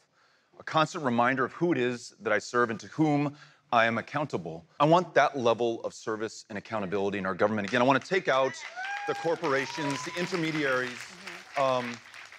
[0.60, 3.36] a constant reminder of who it is that I serve and to whom
[3.72, 4.64] I am accountable.
[4.80, 7.68] I want that level of service and accountability in our government.
[7.68, 8.54] Again, I want to take out
[9.08, 11.19] the corporations, the intermediaries.
[11.60, 11.92] Um,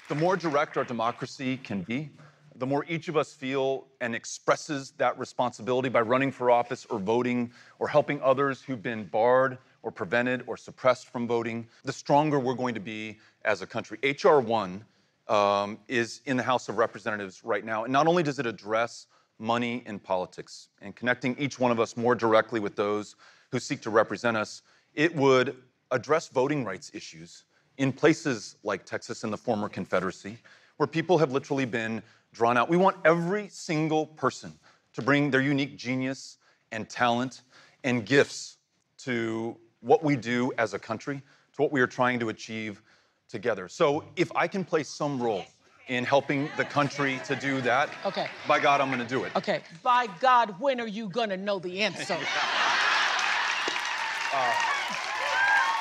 [0.08, 2.08] the more direct our democracy can be,
[2.56, 6.98] the more each of us feel and expresses that responsibility by running for office or
[6.98, 12.40] voting or helping others who've been barred or prevented or suppressed from voting, the stronger
[12.40, 13.98] we're going to be as a country.
[14.02, 14.40] H.R.
[14.40, 14.82] 1
[15.28, 17.84] um, is in the House of Representatives right now.
[17.84, 19.06] And not only does it address
[19.38, 23.16] money in politics and connecting each one of us more directly with those
[23.52, 24.62] who seek to represent us,
[24.94, 25.56] it would
[25.90, 27.44] address voting rights issues
[27.80, 30.36] in places like Texas and the former Confederacy,
[30.76, 32.68] where people have literally been drawn out.
[32.68, 34.52] We want every single person
[34.92, 36.36] to bring their unique genius
[36.72, 37.40] and talent
[37.82, 38.58] and gifts
[38.98, 41.22] to what we do as a country,
[41.54, 42.82] to what we are trying to achieve
[43.30, 43.66] together.
[43.66, 45.46] So if I can play some role
[45.88, 48.28] in helping the country to do that, Okay.
[48.46, 49.34] by God, I'm going to do it.
[49.36, 52.14] Okay, by God, when are you gonna know the answer?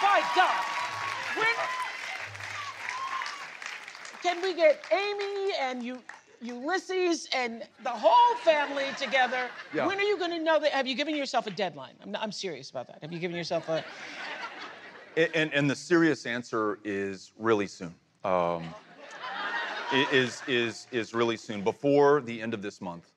[0.02, 0.64] by God,
[1.36, 1.48] when
[4.22, 6.00] can we get Amy and you,
[6.42, 9.50] Ulysses and the whole family together?
[9.74, 9.86] Yeah.
[9.88, 10.72] When are you gonna know that?
[10.72, 11.94] Have you given yourself a deadline?
[12.04, 13.00] I'm, I'm serious about that.
[13.02, 13.84] Have you given yourself a?
[15.18, 17.94] A- And, and the serious answer is really soon.
[18.24, 18.74] Um,
[19.92, 23.12] is, is, is really soon, before the end of this month.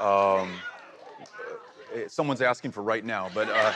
[0.00, 0.54] Um,
[1.94, 3.72] uh, someone's asking for right now, but uh,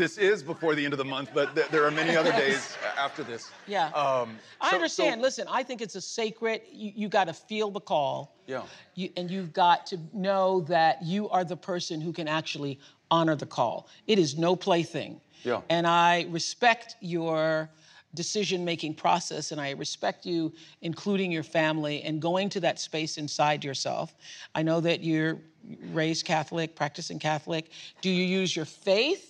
[0.00, 2.74] this is before the end of the month, but th- there are many other days
[2.98, 3.50] after this.
[3.66, 3.88] Yeah.
[3.88, 5.20] Um, I so- understand.
[5.20, 6.62] so- Listen, I think it's a sacred.
[6.72, 8.34] You, you got to feel the call.
[8.46, 8.62] Yeah.
[8.94, 13.36] You, and you've got to know that you are the person who can actually honor
[13.36, 13.88] the call.
[14.06, 15.20] It is no plaything.
[15.44, 15.60] Yeah.
[15.68, 17.68] And I respect your
[18.14, 23.18] decision making process and I respect you including your family and going to that space
[23.18, 24.14] inside yourself.
[24.54, 25.38] I know that you're
[25.92, 27.70] raised Catholic, practicing Catholic.
[28.00, 29.29] Do you use your faith?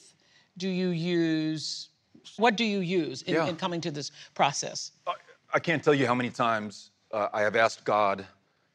[0.61, 1.89] Do you use
[2.37, 3.47] what do you use in, Yeah.
[3.49, 4.93] in coming to this process?
[5.07, 5.15] I,
[5.55, 8.27] I can't tell you how many times uh, I have asked God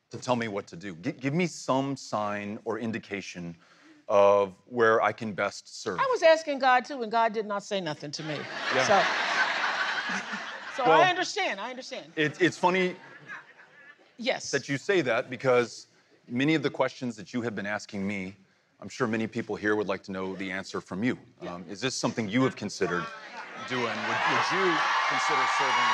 [0.10, 0.96] to tell me what to do.
[0.96, 3.56] Gi- give me some sign or indication
[4.10, 6.00] of where I can best serve.
[6.00, 8.38] I was asking God too, and God did not say nothing to me.
[8.76, 8.88] Yeah.
[8.88, 11.60] So, so Well- I understand.
[11.60, 12.12] I understand.
[12.16, 12.96] It, it's funny
[14.18, 14.50] Yes.
[14.50, 15.86] that you say that because
[16.28, 18.36] many of the questions that you have been asking me,
[18.86, 21.18] I'm sure many people here would like to know the answer from you.
[21.42, 23.04] Um, is this something you have considered
[23.68, 23.82] doing?
[23.82, 24.78] Would, would you
[25.10, 25.92] consider serving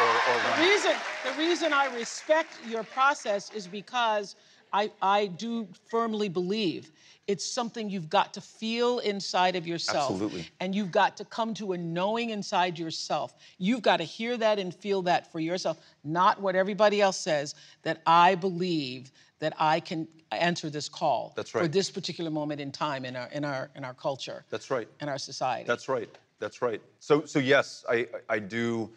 [0.00, 0.92] or, or The reason,
[1.24, 4.36] the reason I respect your process is because
[4.72, 6.92] I, I do firmly believe
[7.26, 10.12] it's something you've got to feel inside of yourself.
[10.12, 10.46] Absolutely.
[10.60, 13.34] And you've got to come to a knowing inside yourself.
[13.58, 17.56] You've got to hear that and feel that for yourself, not what everybody else says,
[17.82, 22.70] that I believe that I can answer this call That's for this particular moment in
[22.72, 24.44] time in our in our in our culture.
[24.50, 24.88] That's right.
[25.00, 25.66] In our society.
[25.66, 26.08] That's right.
[26.38, 26.80] That's right.
[27.00, 28.90] So, so yes, I, I I do,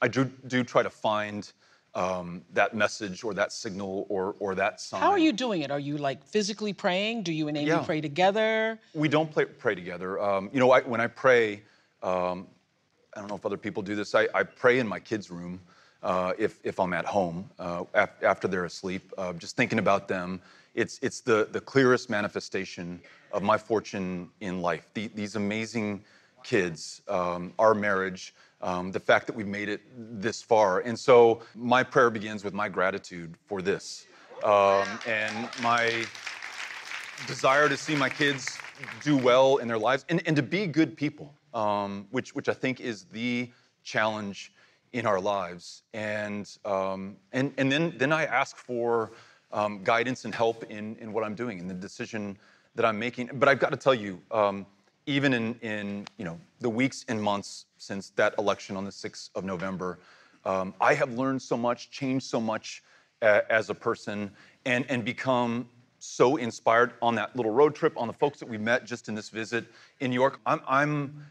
[0.00, 1.52] I do, do try to find
[1.94, 5.00] um, that message or that signal or, or that sign.
[5.00, 5.70] How are you doing it?
[5.70, 7.24] Are you like physically praying?
[7.24, 7.80] Do you and Amy Yeah.
[7.80, 8.78] pray together?
[8.94, 10.20] We don't play, pray together.
[10.20, 11.62] Um, you know, I, when I pray,
[12.02, 12.46] um,
[13.14, 14.14] I don't know if other people do this.
[14.14, 15.60] I, I pray in my kids' room
[16.02, 20.08] uh, if, if I'm at home uh, af- after they're asleep, uh, just thinking about
[20.08, 20.40] them.
[20.74, 23.00] It's, it's the, the clearest manifestation
[23.32, 24.86] of my fortune in life.
[24.94, 26.04] The, these amazing
[26.42, 29.80] kids, um, our marriage, um, the fact that we've made it
[30.22, 30.80] this far.
[30.80, 34.06] And so my prayer begins with my gratitude for this.
[34.44, 36.04] Um, and my
[37.26, 38.58] desire to see my kids
[39.02, 42.54] do well in their lives and, and to be good people, um, which, which I
[42.54, 43.50] think is the
[43.82, 44.52] challenge
[44.92, 45.82] in our lives.
[45.94, 49.12] And, um, and, and then, then I ask for
[49.52, 52.36] um, guidance and help in, in what I'm doing, in the decision
[52.74, 53.30] that I'm making.
[53.34, 54.66] But I've got to tell you, um,
[55.06, 59.30] even in, in you know, the weeks and months since that election on the 6th
[59.34, 59.98] of November,
[60.44, 62.82] um, I have learned so much, changed so much
[63.22, 64.30] as a person,
[64.64, 68.56] and, and become so inspired on that little road trip, on the folks that we
[68.56, 69.66] met just in this visit
[70.00, 70.40] in New York.
[70.46, 71.26] I'm, I'm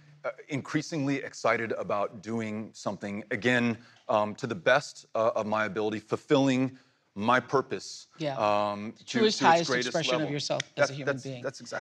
[0.49, 3.77] increasingly excited about doing something, again,
[4.08, 6.77] um, to the best uh, of my ability, fulfilling
[7.15, 8.08] my purpose.
[8.17, 8.38] Yeah.
[8.38, 11.43] Um, to- Truest, to its highest greatest expression of yourself as a human that's- being.
[11.43, 11.86] That's exactly.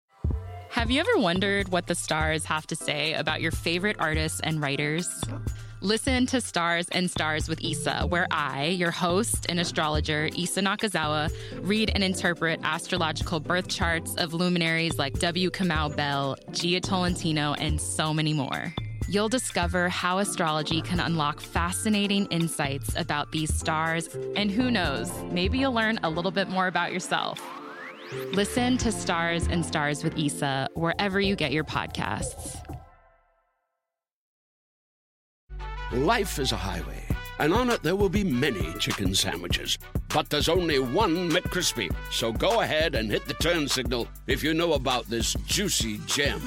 [0.69, 4.59] Have you ever wondered what the stars have to say about your favorite artists and
[4.59, 5.07] writers?
[5.83, 11.29] Listen to Stars and Stars with Issa, where I, your host and astrologer, Issa Nakazawa,
[11.59, 15.49] read and interpret astrological birth charts of luminaries like W.
[15.49, 18.73] Kamau Bell, Jia Tolentino, and so many more.
[19.09, 25.57] You'll discover how astrology can unlock fascinating insights about these stars, and who knows, maybe
[25.57, 27.41] you'll learn a little bit more about yourself.
[28.31, 32.57] Listen to Stars and Stars with Issa wherever you get your podcasts.
[35.91, 37.03] Life is a highway,
[37.39, 39.77] and on it there will be many chicken sandwiches.
[40.13, 41.93] But there's only one McCrispy.
[42.11, 46.41] So go ahead and hit the turn signal if you know about this juicy gem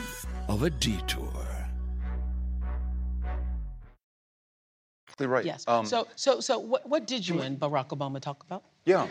[0.48, 1.32] of a detour.
[5.06, 5.44] Exactly right.
[5.44, 5.64] Yes.
[5.66, 8.64] Um, so, so, so, what, what did you and Barack Obama talk about?
[8.84, 9.06] Yeah.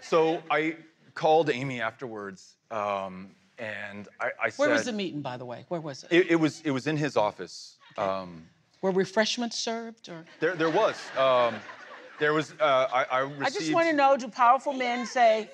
[0.00, 0.76] So I
[1.14, 5.64] called Amy afterwards, um, and I, I said Where was the meeting, by the way?
[5.68, 6.14] Where was it?
[6.14, 7.78] It, it was it was in his office.
[7.98, 8.46] Um,
[8.80, 10.24] Were refreshments served, or?
[10.40, 11.54] there there was um,
[12.18, 13.42] there was uh, I, I received.
[13.46, 15.50] I just want to know: Do powerful men say?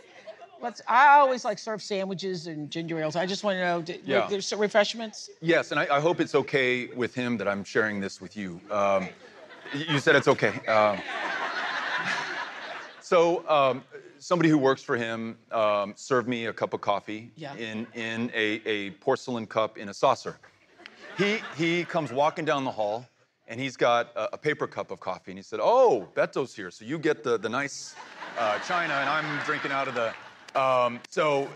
[0.60, 0.80] Let's.
[0.88, 3.16] I always like serve sandwiches and ginger ales.
[3.16, 4.24] I just want to know: did, Yeah.
[4.24, 5.30] were there some refreshments?
[5.40, 8.60] Yes, and I, I hope it's okay with him that I'm sharing this with you.
[8.70, 9.08] Um,
[9.72, 10.58] you said it's okay.
[10.66, 10.98] Um,
[13.00, 13.84] so um,
[14.18, 17.54] somebody who works for him um, served me a cup of coffee Yeah.
[17.54, 20.38] in in a, a porcelain cup in a saucer.
[21.18, 23.04] He he comes walking down the hall,
[23.48, 26.70] and he's got a, a paper cup of coffee, and he said, "Oh, Beto's here,
[26.70, 27.96] so you get the the nice
[28.38, 30.14] uh, china, and I'm drinking out of the."
[30.60, 31.44] Um, so.
[31.44, 31.48] Uh,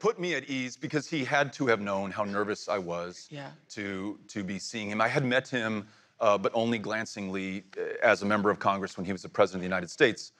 [0.00, 3.52] Put me at ease because he had to have known how nervous I was Yeah.
[3.70, 5.00] to to be seeing him.
[5.00, 5.86] I had met him,
[6.20, 9.60] uh, but only glancingly uh, as a member of Congress when he was the president
[9.60, 10.32] of the United States.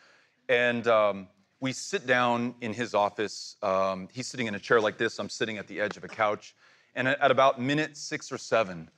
[0.51, 1.29] And um,
[1.61, 3.57] we sit down in his office.
[3.63, 5.19] Um, he's sitting in a chair like this.
[5.19, 6.55] I'm sitting at the edge of a couch.
[6.97, 8.89] And at, about minute six or seven,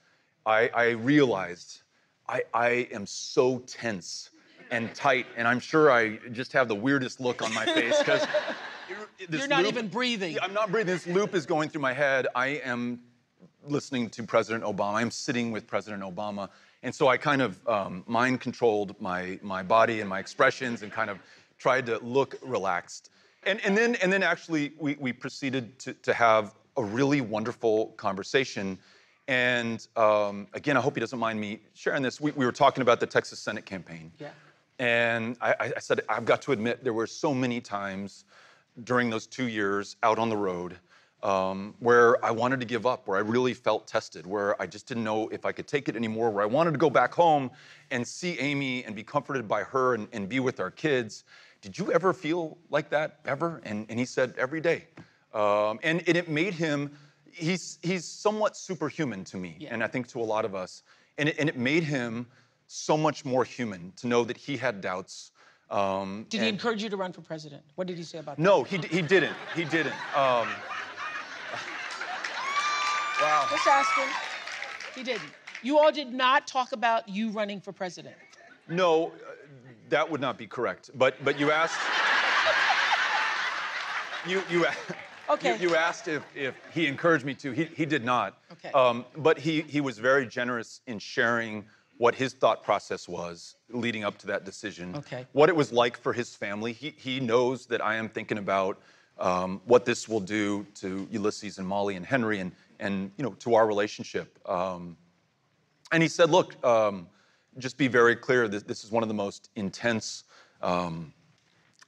[0.44, 1.82] I, I realized
[2.28, 4.30] I, I am so tense
[4.70, 5.26] and tight.
[5.36, 8.26] And I'm sure I just have the weirdest look on my face because
[9.28, 10.38] You're not loop- even breathing.
[10.42, 10.94] I'm not breathing.
[10.94, 12.26] This loop is going through my head.
[12.34, 13.01] I am
[13.64, 14.94] listening to President Obama.
[14.94, 16.49] I'm sitting with President Obama.
[16.82, 20.92] And so I kind of um, mind controlled my, my body and my expressions and
[20.92, 21.18] kind of
[21.59, 23.11] tried to look relaxed.
[23.44, 27.88] And, and, then, and then actually, we, we proceeded to, to have a really wonderful
[27.96, 28.78] conversation.
[29.28, 32.20] And um, again, I hope he doesn't mind me sharing this.
[32.20, 34.12] We, we were talking about the Texas Senate campaign.
[34.18, 34.30] Yeah.
[34.78, 38.24] And I, I said, I've got to admit, there were so many times
[38.84, 40.76] during those two years out on the road
[41.22, 44.86] um, where I wanted to give up, where I really felt tested, where I just
[44.86, 47.50] didn't know if I could take it anymore, where I wanted to go back home
[47.90, 51.24] and see Amy and be comforted by her and, and be with our kids.
[51.62, 53.62] Did you ever feel like that, ever?
[53.64, 54.84] And, and he said, every day.
[55.37, 56.91] Um, and, and it made him,
[57.30, 59.74] he's, he's somewhat superhuman to me, Yeah.
[59.74, 60.82] and I think to a lot of us.
[61.18, 62.26] And it, and it made him
[62.68, 65.32] so much more human to know that he had doubts.
[65.70, 67.62] Um, Did he encourage you to run for president?
[67.74, 68.43] What did he say about that?
[68.43, 69.37] no, he, he didn't.
[69.55, 69.93] He didn't.
[70.16, 70.49] Um,
[73.20, 73.47] wow.
[73.51, 74.05] Just asking.
[74.95, 75.30] He didn't.
[75.62, 78.14] You all did not talk about you running for president.
[78.68, 79.11] No, uh,
[79.91, 80.91] that would not be correct.
[80.95, 81.78] But but you asked.
[84.26, 84.66] You you.
[85.28, 85.56] Okay.
[85.60, 87.52] You, you asked if, if he encouraged me to.
[87.52, 88.38] He, he did not.
[88.52, 88.70] Okay.
[88.72, 91.64] Um, but he, he was very generous in sharing
[91.98, 94.94] what his thought process was leading up to that decision.
[94.96, 95.26] Okay.
[95.32, 96.72] What it was like for his family.
[96.72, 98.78] He, he knows that I am thinking about
[99.18, 103.32] um, what this will do to Ulysses and Molly and Henry and, and you know,
[103.40, 104.38] to our relationship.
[104.46, 104.96] Um,
[105.90, 107.08] and he said, look, um,
[107.58, 110.24] just be very clear, this, this is one of the most intense,
[110.60, 111.12] um,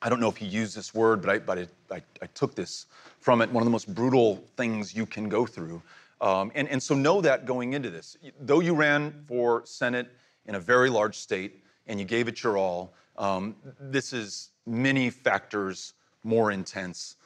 [0.00, 2.54] I don't know if he used this word, but I, but I, I, I took
[2.54, 2.86] this
[3.20, 5.82] from it, one of the most brutal things you can go through.
[6.20, 8.16] Um, and, and so know that going into this.
[8.40, 10.08] Though you ran for Senate
[10.46, 15.10] in a very large state and you gave it your all, um, this is many
[15.10, 15.94] factors
[16.24, 17.16] more intense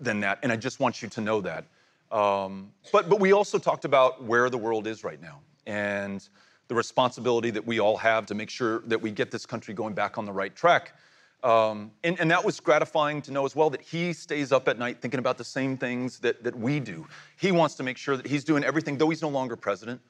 [0.00, 0.38] than that.
[0.42, 1.64] And I just want you to know that.
[2.10, 6.28] Um, but, but we also talked about where the world is right now and
[6.68, 9.94] the responsibility that we all have to make sure that we get this country going
[9.94, 10.94] back on the right track.
[11.42, 14.78] Um, and, and that was gratifying to know as well that he stays up at
[14.78, 17.06] night thinking about the same things that, that we do.
[17.38, 20.00] He wants to make sure that he's doing everything, though he's no longer president,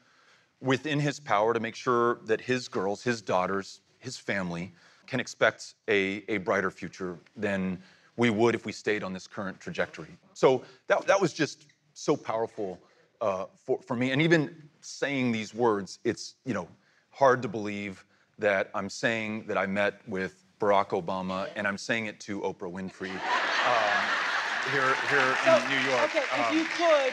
[0.60, 4.72] within his power to make sure that his girls, his daughters, his family
[5.06, 7.82] can expect a, a brighter future than
[8.16, 10.16] we would if we stayed on this current trajectory.
[10.32, 12.78] So that, that was just so powerful
[13.20, 14.10] uh, for, for me.
[14.12, 16.68] And even saying these words, it's you know
[17.10, 18.04] hard to believe
[18.38, 22.72] that I'm saying that I met with Barack Obama and I'm saying it to Oprah
[22.72, 26.04] Winfrey um, here, here in New York.
[26.04, 27.12] Okay, if Um, you could,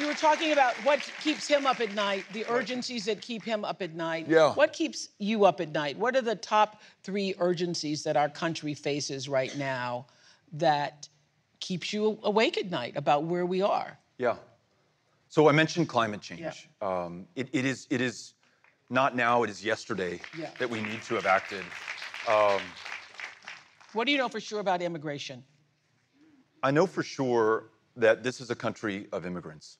[0.00, 3.64] you were talking about what keeps him up at night, the urgencies that keep him
[3.64, 4.26] up at night.
[4.28, 4.52] Yeah.
[4.54, 5.98] What keeps you up at night?
[5.98, 10.06] What are the top three urgencies that our country faces right now
[10.52, 11.08] that
[11.60, 13.98] keeps you awake at night about where we are?
[14.18, 14.36] Yeah.
[15.28, 16.68] So I mentioned climate change.
[16.80, 18.34] Um, it, it is it is
[18.90, 19.42] not now.
[19.42, 20.50] It is yesterday Yeah.
[20.58, 21.64] that we need to have acted.
[22.28, 22.60] Um,
[23.92, 25.42] what do you know for sure about immigration?
[26.62, 29.78] I know for sure that this is a country of immigrants.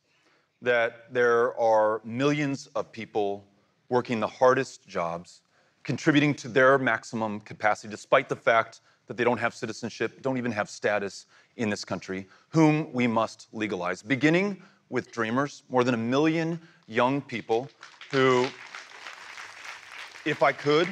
[0.60, 3.44] That there are millions of people
[3.88, 5.42] working the hardest jobs,
[5.82, 10.52] contributing to their maximum capacity, despite the fact that they don't have citizenship, don't even
[10.52, 11.26] have status
[11.56, 14.02] in this country, whom we must legalize.
[14.02, 17.68] Beginning with Dreamers, more than a million young people
[18.10, 18.46] who
[20.24, 20.88] if I could,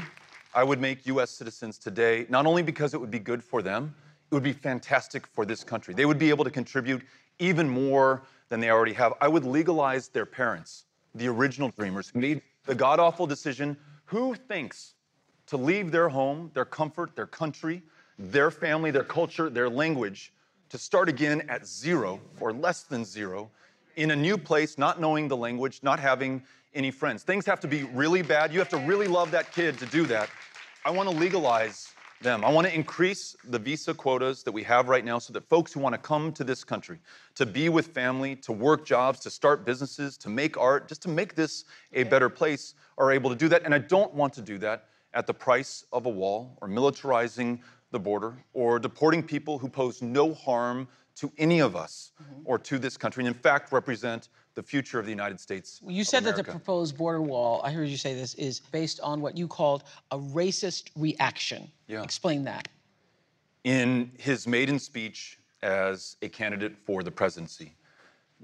[0.55, 3.95] I would make US citizens today, not only because it would be good for them,
[4.31, 5.95] it would be fantastic for this country.
[5.95, 7.03] They would be able to contribute
[7.39, 9.15] even more than they already have.
[9.21, 10.85] I would legalize their parents,
[11.15, 14.95] the original dreamers who made the god awful decision who thinks
[15.47, 17.83] to leave their home, their comfort, their country,
[18.19, 20.33] their family, their culture, their language,
[20.69, 23.51] to start again at zero or less than zero
[23.97, 26.43] in a new place, not knowing the language, not having
[26.75, 27.23] any friends.
[27.23, 28.53] Things have to be really bad.
[28.53, 30.29] You have to really love that kid to do that.
[30.85, 31.93] I want to legalize
[32.23, 32.45] them.
[32.45, 35.73] I want to increase the visa quotas that we have right now so that folks
[35.73, 36.99] who want to come to this country,
[37.35, 41.09] to be with family, to work jobs, to start businesses, to make art, just to
[41.09, 43.65] make this a better place, are able to do that.
[43.65, 47.61] And I don't want to do that at the price of a wall or militarizing
[47.91, 50.87] the border or deporting people who pose no harm
[51.21, 52.43] to any of us mm-hmm.
[52.47, 55.81] or to this country, and in fact represent the future of the United States.
[55.87, 59.21] You said that the proposed border wall, I heard you say this, is based on
[59.21, 61.71] what you called a racist reaction.
[61.87, 62.03] Yeah.
[62.03, 62.69] Explain that.
[63.65, 67.75] In his maiden speech as a candidate for the presidency,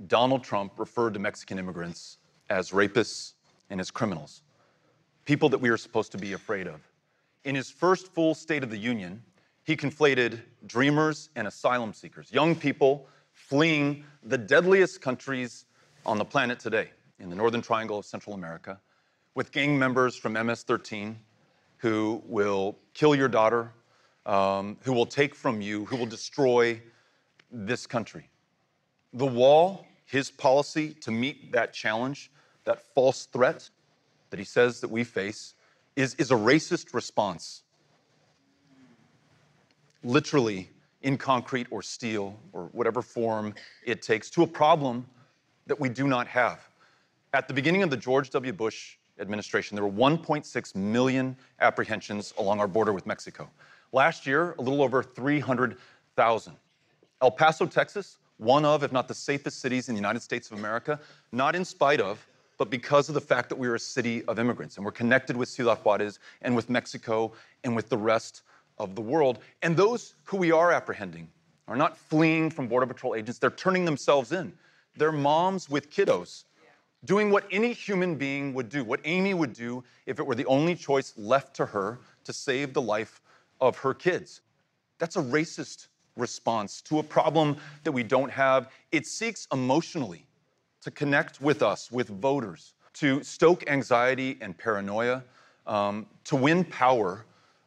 [0.07, 2.18] Donald Trump referred to Mexican immigrants
[2.51, 3.33] as rapists
[3.70, 4.43] and as criminals,
[5.24, 6.81] people that we are supposed to be afraid of.
[7.45, 9.22] In his first full State of the Union,
[9.67, 15.64] He conflated dreamers and asylum seekers, young people fleeing the deadliest countries
[16.07, 18.79] on the planet today, in the Northern Triangle of Central America,
[19.35, 21.19] with gang members from MS 13
[21.79, 23.73] who will kill your daughter,
[24.25, 26.81] um, who will take from you, who will destroy
[27.51, 28.31] this country.
[29.14, 32.31] The wall, his policy to meet that challenge,
[32.67, 33.69] that false threat
[34.31, 35.55] that he says that we face,
[35.97, 37.64] is, is a racist response.
[40.05, 40.70] Literally,
[41.03, 45.07] in concrete or steel or whatever form it takes, to a problem
[45.66, 46.68] that we do not have.
[47.32, 48.53] At the beginning of the George W.
[48.53, 53.51] Bush administration, there were 1.6 million apprehensions along our border with Mexico.
[53.92, 56.57] Last year, a little over 300,000.
[57.22, 60.59] El Paso, Texas, one of, if not the safest cities in the United States of
[60.59, 61.01] America,
[61.32, 62.26] not in spite of,
[62.59, 65.36] but because of the fact that we are a city of immigrants and we're connected
[65.36, 67.32] with Ciudad Juarez and with Mexico
[67.64, 68.42] and with the rest
[68.79, 69.39] of the world.
[69.62, 71.29] And those who we are apprehending
[71.68, 74.53] are not fleeing from Border Patrol agents, they're turning themselves in.
[74.97, 76.45] They're moms with kiddos
[77.07, 80.47] doing what any human being would do, what Amy would do if it were the
[80.47, 83.20] only choice left to her to save the life
[83.61, 84.43] of her kids.
[84.99, 88.70] That's a racist response to a problem that we don't have.
[88.93, 90.27] It seeks emotionally
[90.83, 95.22] to connect with us, with voters, to stoke anxiety and paranoia,
[95.66, 97.24] um, to win power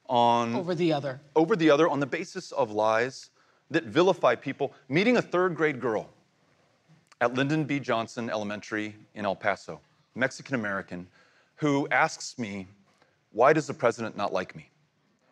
[0.09, 3.29] on over the other, over the other on the basis of lies
[3.71, 4.73] that vilify people.
[4.89, 6.09] Meeting a third grade girl
[7.21, 7.79] at Lyndon B.
[7.79, 9.79] Johnson Elementary in El Paso,
[10.15, 11.07] Mexican American,
[11.55, 12.67] who asks me,
[13.31, 14.69] Why does the president not like me?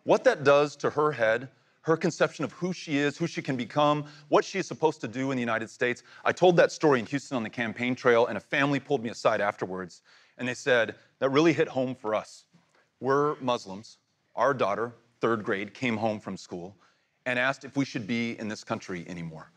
[0.03, 1.49] What that does to her head,
[1.81, 5.07] her conception of who she is, who she can become, what she is supposed to
[5.07, 6.03] do in the United States.
[6.23, 9.09] I told that story in Houston on the campaign trail, and a family pulled me
[9.09, 10.01] aside afterwards,
[10.37, 12.45] and they said, That really hit home for us.
[12.99, 13.97] We're Muslims.
[14.37, 16.75] Our daughter, third grade, came home from school
[17.25, 19.51] and asked if we should be in this country anymore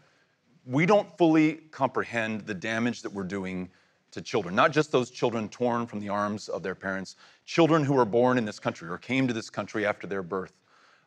[0.67, 3.69] we don't fully comprehend the damage that we're doing
[4.13, 7.95] to children, not just those children torn from the arms of their parents, children who
[7.95, 10.53] were born in this country or came to this country after their birth,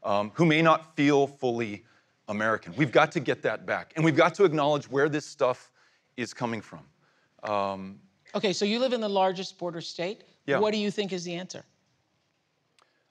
[0.03, 1.84] um, who may not feel fully
[2.30, 2.74] American.
[2.78, 3.91] We've got to get that back.
[3.95, 5.69] And we've got to acknowledge where this stuff
[6.15, 6.80] is coming from.
[7.43, 7.99] Um,
[8.36, 10.24] okay, so you live in the largest border state.
[10.45, 10.59] Yeah.
[10.59, 11.65] What do you think is the answer?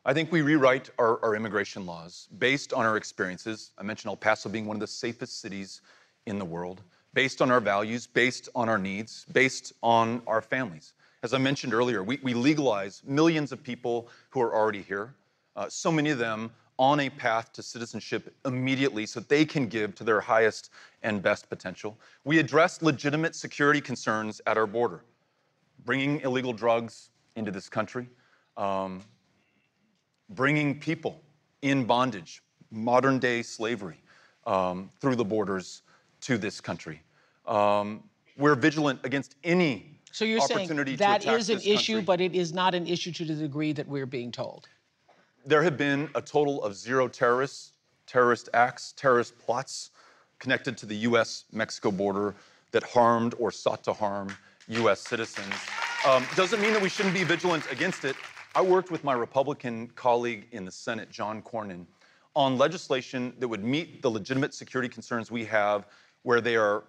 [0.05, 3.71] I think we rewrite our, our immigration laws based on our experiences.
[3.79, 5.81] I mentioned El Paso being one of the safest cities
[6.27, 6.83] in the world,
[7.15, 10.95] based on our values, based on our needs, based on our families.
[11.23, 15.15] As I mentioned earlier, we, we legalize millions of people who are already here,
[15.55, 16.51] uh, so many of them
[16.81, 20.71] on a path to citizenship immediately so they can give to their highest
[21.05, 21.97] and best potential.
[22.25, 25.05] We address legitimate security concerns at our border,
[25.85, 28.09] bringing illegal drugs into this country,
[28.57, 29.05] um,
[30.35, 31.21] bringing people
[31.63, 34.03] in bondage, modern day slavery
[34.47, 35.83] um, through the borders
[36.23, 37.03] to this country.
[37.47, 38.03] Um,
[38.37, 40.69] we're vigilant against any so you're saying
[40.99, 42.03] that is an issue, country.
[42.03, 44.69] but it is not an issue to the degree that we're being told.
[45.47, 47.73] There have been a total of zero terrorists,
[48.07, 49.91] terrorist acts, terrorist plots
[50.39, 52.35] connected to the U.S.-Mexico border
[52.73, 54.29] that harmed or sought to harm
[54.69, 55.01] U.S.
[55.01, 55.55] citizens.
[56.07, 58.17] Um, doesn't mean that we shouldn't be vigilant against it.
[58.55, 61.87] I worked with my Republican colleague in the Senate, John Cornyn,
[62.37, 65.87] on legislation that would meet the legitimate security concerns we have
[66.23, 66.85] where they are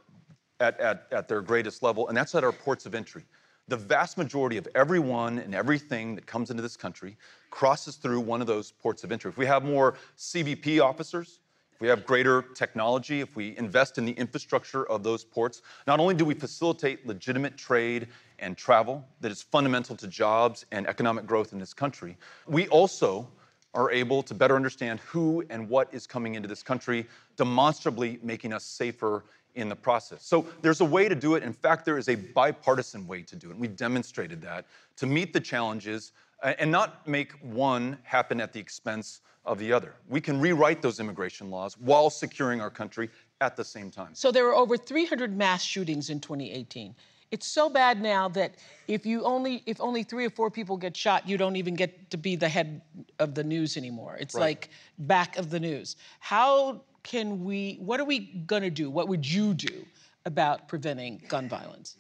[0.59, 3.23] at, at, at their greatest level, and that's at our ports of entry.
[3.69, 7.15] The vast majority of everyone and everything that comes into this country
[7.49, 9.29] crosses through one of those ports of entry.
[9.29, 11.39] If we have more CBP officers,
[11.73, 16.01] if we have greater technology, if we invest in the infrastructure of those ports, not
[16.01, 18.09] only do we facilitate legitimate trade
[18.43, 23.27] and travel that is fundamental to jobs and economic growth in this country, we also
[23.73, 28.53] are able to better understand who and what is coming into this country, demonstrably making
[28.53, 29.23] us safer
[29.55, 30.25] in the process.
[30.25, 31.43] So there's a way to do it.
[31.43, 33.51] In fact, there is a bipartisan way to do it.
[33.51, 34.65] And we've demonstrated that
[34.97, 39.71] to meet the challenges uh, and not make one happen at the expense of the
[39.71, 39.93] other.
[40.07, 43.09] We can rewrite those immigration laws while securing our country
[43.41, 44.11] at the same time.
[44.13, 46.95] So there were over 300 mass shootings in 2018.
[47.33, 48.57] It's so bad now that
[48.87, 52.11] if you only if only three or four people get shot, you don't even get
[52.11, 52.79] to be the head
[53.17, 54.15] of the news anymore.
[54.19, 54.41] It's right.
[54.41, 54.69] like
[54.99, 55.95] back of the news.
[56.19, 57.77] How can we?
[57.79, 58.91] What are we gonna do?
[58.91, 59.83] What would you do
[60.27, 61.97] about preventing gun violence?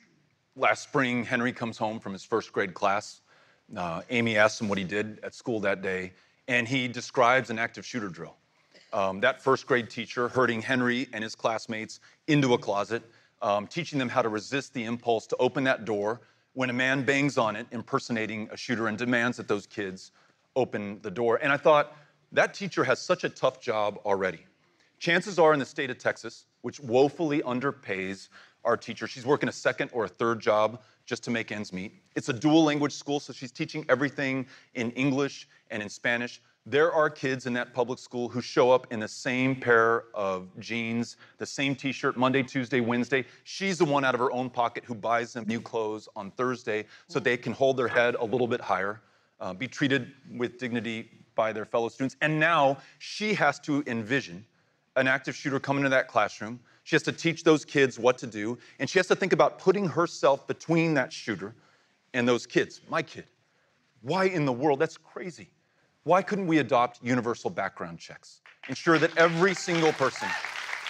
[0.55, 3.21] Last spring, Henry comes home from his first grade class.
[3.75, 6.13] Uh, Amy asks him what he did at school that day,
[6.47, 8.35] and he describes an active shooter drill.
[8.93, 13.01] Um, that first grade teacher herding Henry and his classmates into a closet
[13.43, 16.21] um, teaching them how to resist the impulse to open that door
[16.53, 20.11] when a man bangs on it, impersonating a shooter, and demands that those kids
[20.55, 21.39] open the door.
[21.41, 21.95] And I thought,
[22.31, 24.39] that teacher has such a tough job already.
[24.97, 28.29] Chances are in the state of Texas, which woefully underpays
[28.65, 31.93] our teacher, she's working a second or a third job just to make ends meet.
[32.15, 36.41] It's a dual language school, so she's teaching everything in English and in Spanish.
[36.65, 40.47] There are kids in that public school who show up in the same pair of
[40.59, 43.25] jeans, the same t shirt Monday, Tuesday, Wednesday.
[43.43, 46.85] She's the one out of her own pocket who buys them new clothes on Thursday
[47.09, 49.01] so they can hold their head a little bit higher,
[49.41, 52.15] uh, be treated with dignity by their fellow students.
[52.21, 54.45] And now she has to envision
[54.95, 56.61] an active shooter come into that classroom.
[56.85, 59.59] She has to teach those kids what to do, and she has to think about
[59.59, 61.55] putting herself between that shooter
[62.13, 62.79] and those kids.
[62.89, 63.25] My kid.
[64.01, 64.79] Why in the world?
[64.79, 65.49] That's crazy.
[66.05, 68.41] Why couldn't we adopt universal background checks?
[68.67, 70.27] Ensure that every single person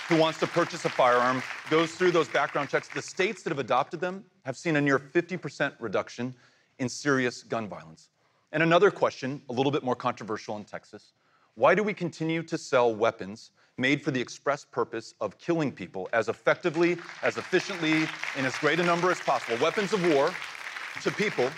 [0.10, 2.88] who wants to purchase a firearm goes through those background checks.
[2.88, 6.34] The states that have adopted them have seen a near 50% reduction
[6.80, 8.10] in serious gun violence.
[8.52, 11.14] And another question, a little bit more controversial in Texas
[11.56, 16.10] why do we continue to sell weapons made for the express purpose of killing people
[16.12, 18.08] as effectively, as efficiently,
[18.38, 19.56] in as great a number as possible?
[19.62, 20.32] Weapons of war
[21.04, 21.52] to people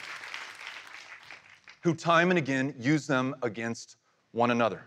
[1.85, 3.97] who time and again use them against
[4.31, 4.81] one another.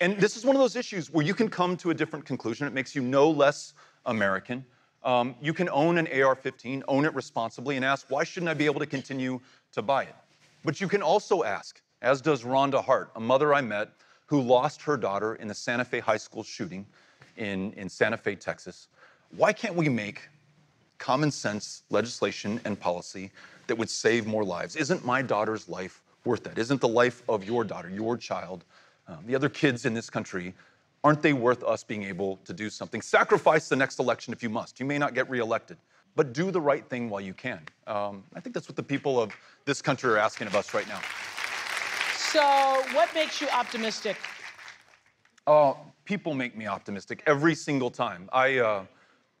[0.00, 2.66] And this is one of those issues where you can come to a different conclusion.
[2.66, 3.72] It makes you no less
[4.04, 4.66] American.
[5.04, 8.54] Um, you can own an AR 15, own it responsibly, and ask, why shouldn't I
[8.54, 9.40] be able to continue
[9.74, 10.16] to buy it?
[10.64, 13.90] But you can also ask, as does Rhonda Hart, a mother I met
[14.26, 16.84] who lost her daughter in the Santa Fe High School shooting
[17.36, 18.88] in, in Santa Fe, Texas,
[19.36, 20.28] why can't we make
[20.98, 23.30] common sense legislation and policy
[23.68, 24.74] that would save more lives?
[24.74, 26.58] Isn't my daughter's life worth that?
[26.58, 28.64] Isn't the life of your daughter, your child,
[29.08, 30.54] um, the other kids in this country,
[31.02, 33.02] aren't they worth us being able to do something?
[33.02, 34.80] Sacrifice the next election if you must.
[34.80, 35.76] You may not get reelected,
[36.16, 37.60] but do the right thing while you can.
[37.86, 39.32] Um, I think that's what the people of
[39.66, 41.00] this country are asking of us right now.
[42.16, 42.42] So,
[42.94, 44.16] what makes you optimistic?
[45.46, 48.28] Uh, people make me optimistic every single time.
[48.32, 48.84] I uh,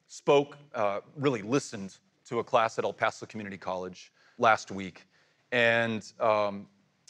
[0.06, 5.06] spoke, uh, really listened to a class at El Paso Community College last week,
[5.50, 6.66] and um,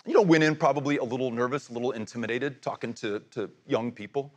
[0.06, 3.90] you know, went in probably a little nervous, a little intimidated, talking to, to young
[3.92, 4.34] people.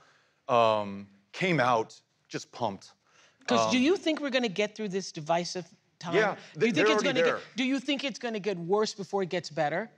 [0.48, 2.00] Um, came out
[2.30, 2.94] just pumped.
[3.40, 5.66] Because Um, do you think we're going to get through this divisive
[6.00, 6.16] time?
[6.16, 7.36] Yeah, do you think it's gonna there.
[7.36, 7.44] get?
[7.56, 9.90] Do you think it's going to get worse before it gets better?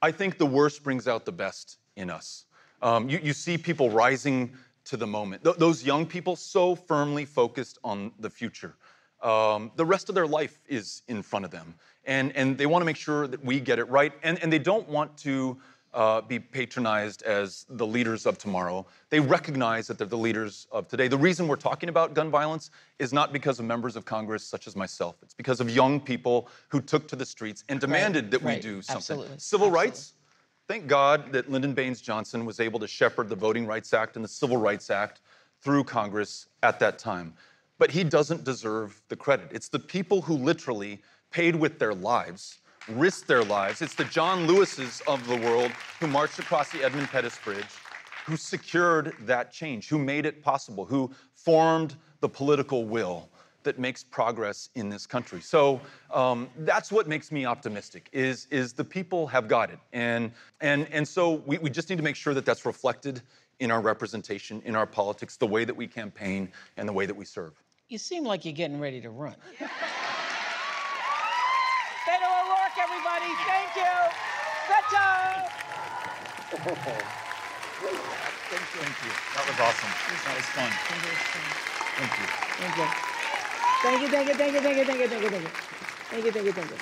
[0.00, 2.44] I think the worst brings out the best in us.
[2.82, 4.52] Um, you, you see people rising
[4.84, 5.42] to the moment.
[5.44, 8.76] Th- those young people so firmly focused on the future.
[9.22, 11.74] Um, the rest of their life is in front of them.
[12.04, 14.12] And, and they want to make sure that we get it right.
[14.22, 15.58] And, and they don't want to
[15.92, 18.86] uh, be patronized as the leaders of tomorrow.
[19.10, 21.08] They recognize that they're the leaders of today.
[21.08, 24.66] The reason we're talking about gun violence is not because of members of Congress such
[24.66, 25.16] as myself.
[25.22, 28.82] It's because of young people who took to the streets and demanded that we do
[28.82, 28.96] something.
[28.96, 29.38] Absolutely.
[29.38, 29.70] Civil Absolutely.
[29.70, 30.12] rights,
[30.68, 34.24] Thank God that Lyndon Baines Johnson was able to shepherd the Voting Rights Act and
[34.24, 35.22] the Civil Rights Act
[35.62, 37.32] through Congress at that time.
[37.78, 39.48] But he doesn't deserve the credit.
[39.52, 41.00] It's the people who literally
[41.30, 42.58] paid with their lives,
[42.88, 43.82] risked their lives.
[43.82, 45.70] It's the John Lewises of the world
[46.00, 47.66] who marched across the Edmund Pettus Bridge,
[48.26, 53.28] who secured that change, who made it possible, who formed the political will
[53.62, 55.40] that makes progress in this country.
[55.40, 55.80] So
[56.12, 58.08] um, that's what makes me optimistic.
[58.12, 61.96] Is is the people have got it, and and and so we, we just need
[61.96, 63.20] to make sure that that's reflected
[63.60, 67.14] in our representation, in our politics, the way that we campaign, and the way that
[67.14, 67.52] we serve.
[67.88, 69.34] You seem like you're getting ready to run.
[69.58, 69.68] Beto
[72.20, 73.32] O'Rourke, everybody.
[73.48, 73.96] Thank you.
[74.68, 75.48] Beto.
[76.50, 76.76] Thank you.
[78.50, 79.12] Thank you.
[79.32, 79.88] That was awesome.
[80.26, 80.68] That was fun.
[81.96, 82.28] Thank you.
[82.60, 82.84] Thank you.
[83.80, 85.50] Thank you, thank you, thank you, thank you, thank you, thank you, thank you.
[86.10, 86.76] Thank you, thank you, thank you.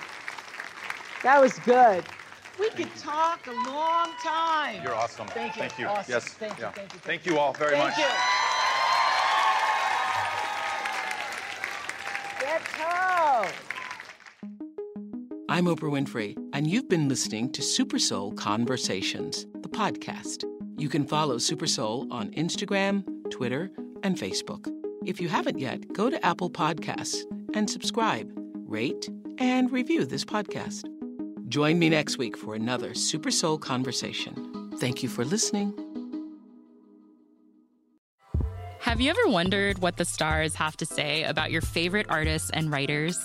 [1.23, 2.05] That was good.
[2.59, 4.83] We could talk a long time.
[4.83, 5.29] You're awesome.
[5.29, 5.61] Thank you.
[5.61, 5.87] Thank you.
[5.87, 6.13] Awesome.
[6.13, 6.33] Yes.
[6.33, 6.71] Thank you, yeah.
[6.73, 7.95] thank you, thank Thank you all very much.
[7.95, 8.36] Thank you.
[15.57, 20.45] I'm Oprah Winfrey, and you've been listening to Super Soul Conversations, the podcast.
[20.77, 23.71] You can follow Super Soul on Instagram, Twitter,
[24.03, 24.71] and Facebook.
[25.07, 27.23] If you haven't yet, go to Apple Podcasts
[27.55, 28.31] and subscribe,
[28.67, 30.85] rate, and review this podcast.
[31.49, 34.75] Join me next week for another Super Soul Conversation.
[34.77, 35.73] Thank you for listening.
[38.81, 42.71] Have you ever wondered what the stars have to say about your favorite artists and
[42.71, 43.19] writers?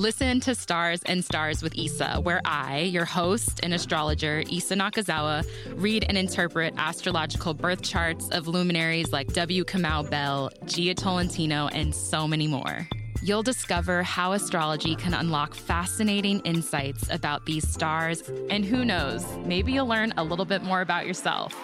[0.00, 5.46] Listen to Stars and Stars with Issa, where I, your host and astrologer, Issa Nakazawa,
[5.74, 9.62] read and interpret astrological birth charts of luminaries like W.
[9.62, 12.88] Kamau Bell, Jia Tolentino, and so many more.
[13.22, 19.72] You'll discover how astrology can unlock fascinating insights about these stars, and who knows, maybe
[19.72, 21.54] you'll learn a little bit more about yourself.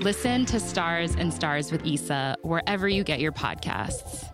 [0.00, 4.33] Listen to Stars and Stars with Issa wherever you get your podcasts.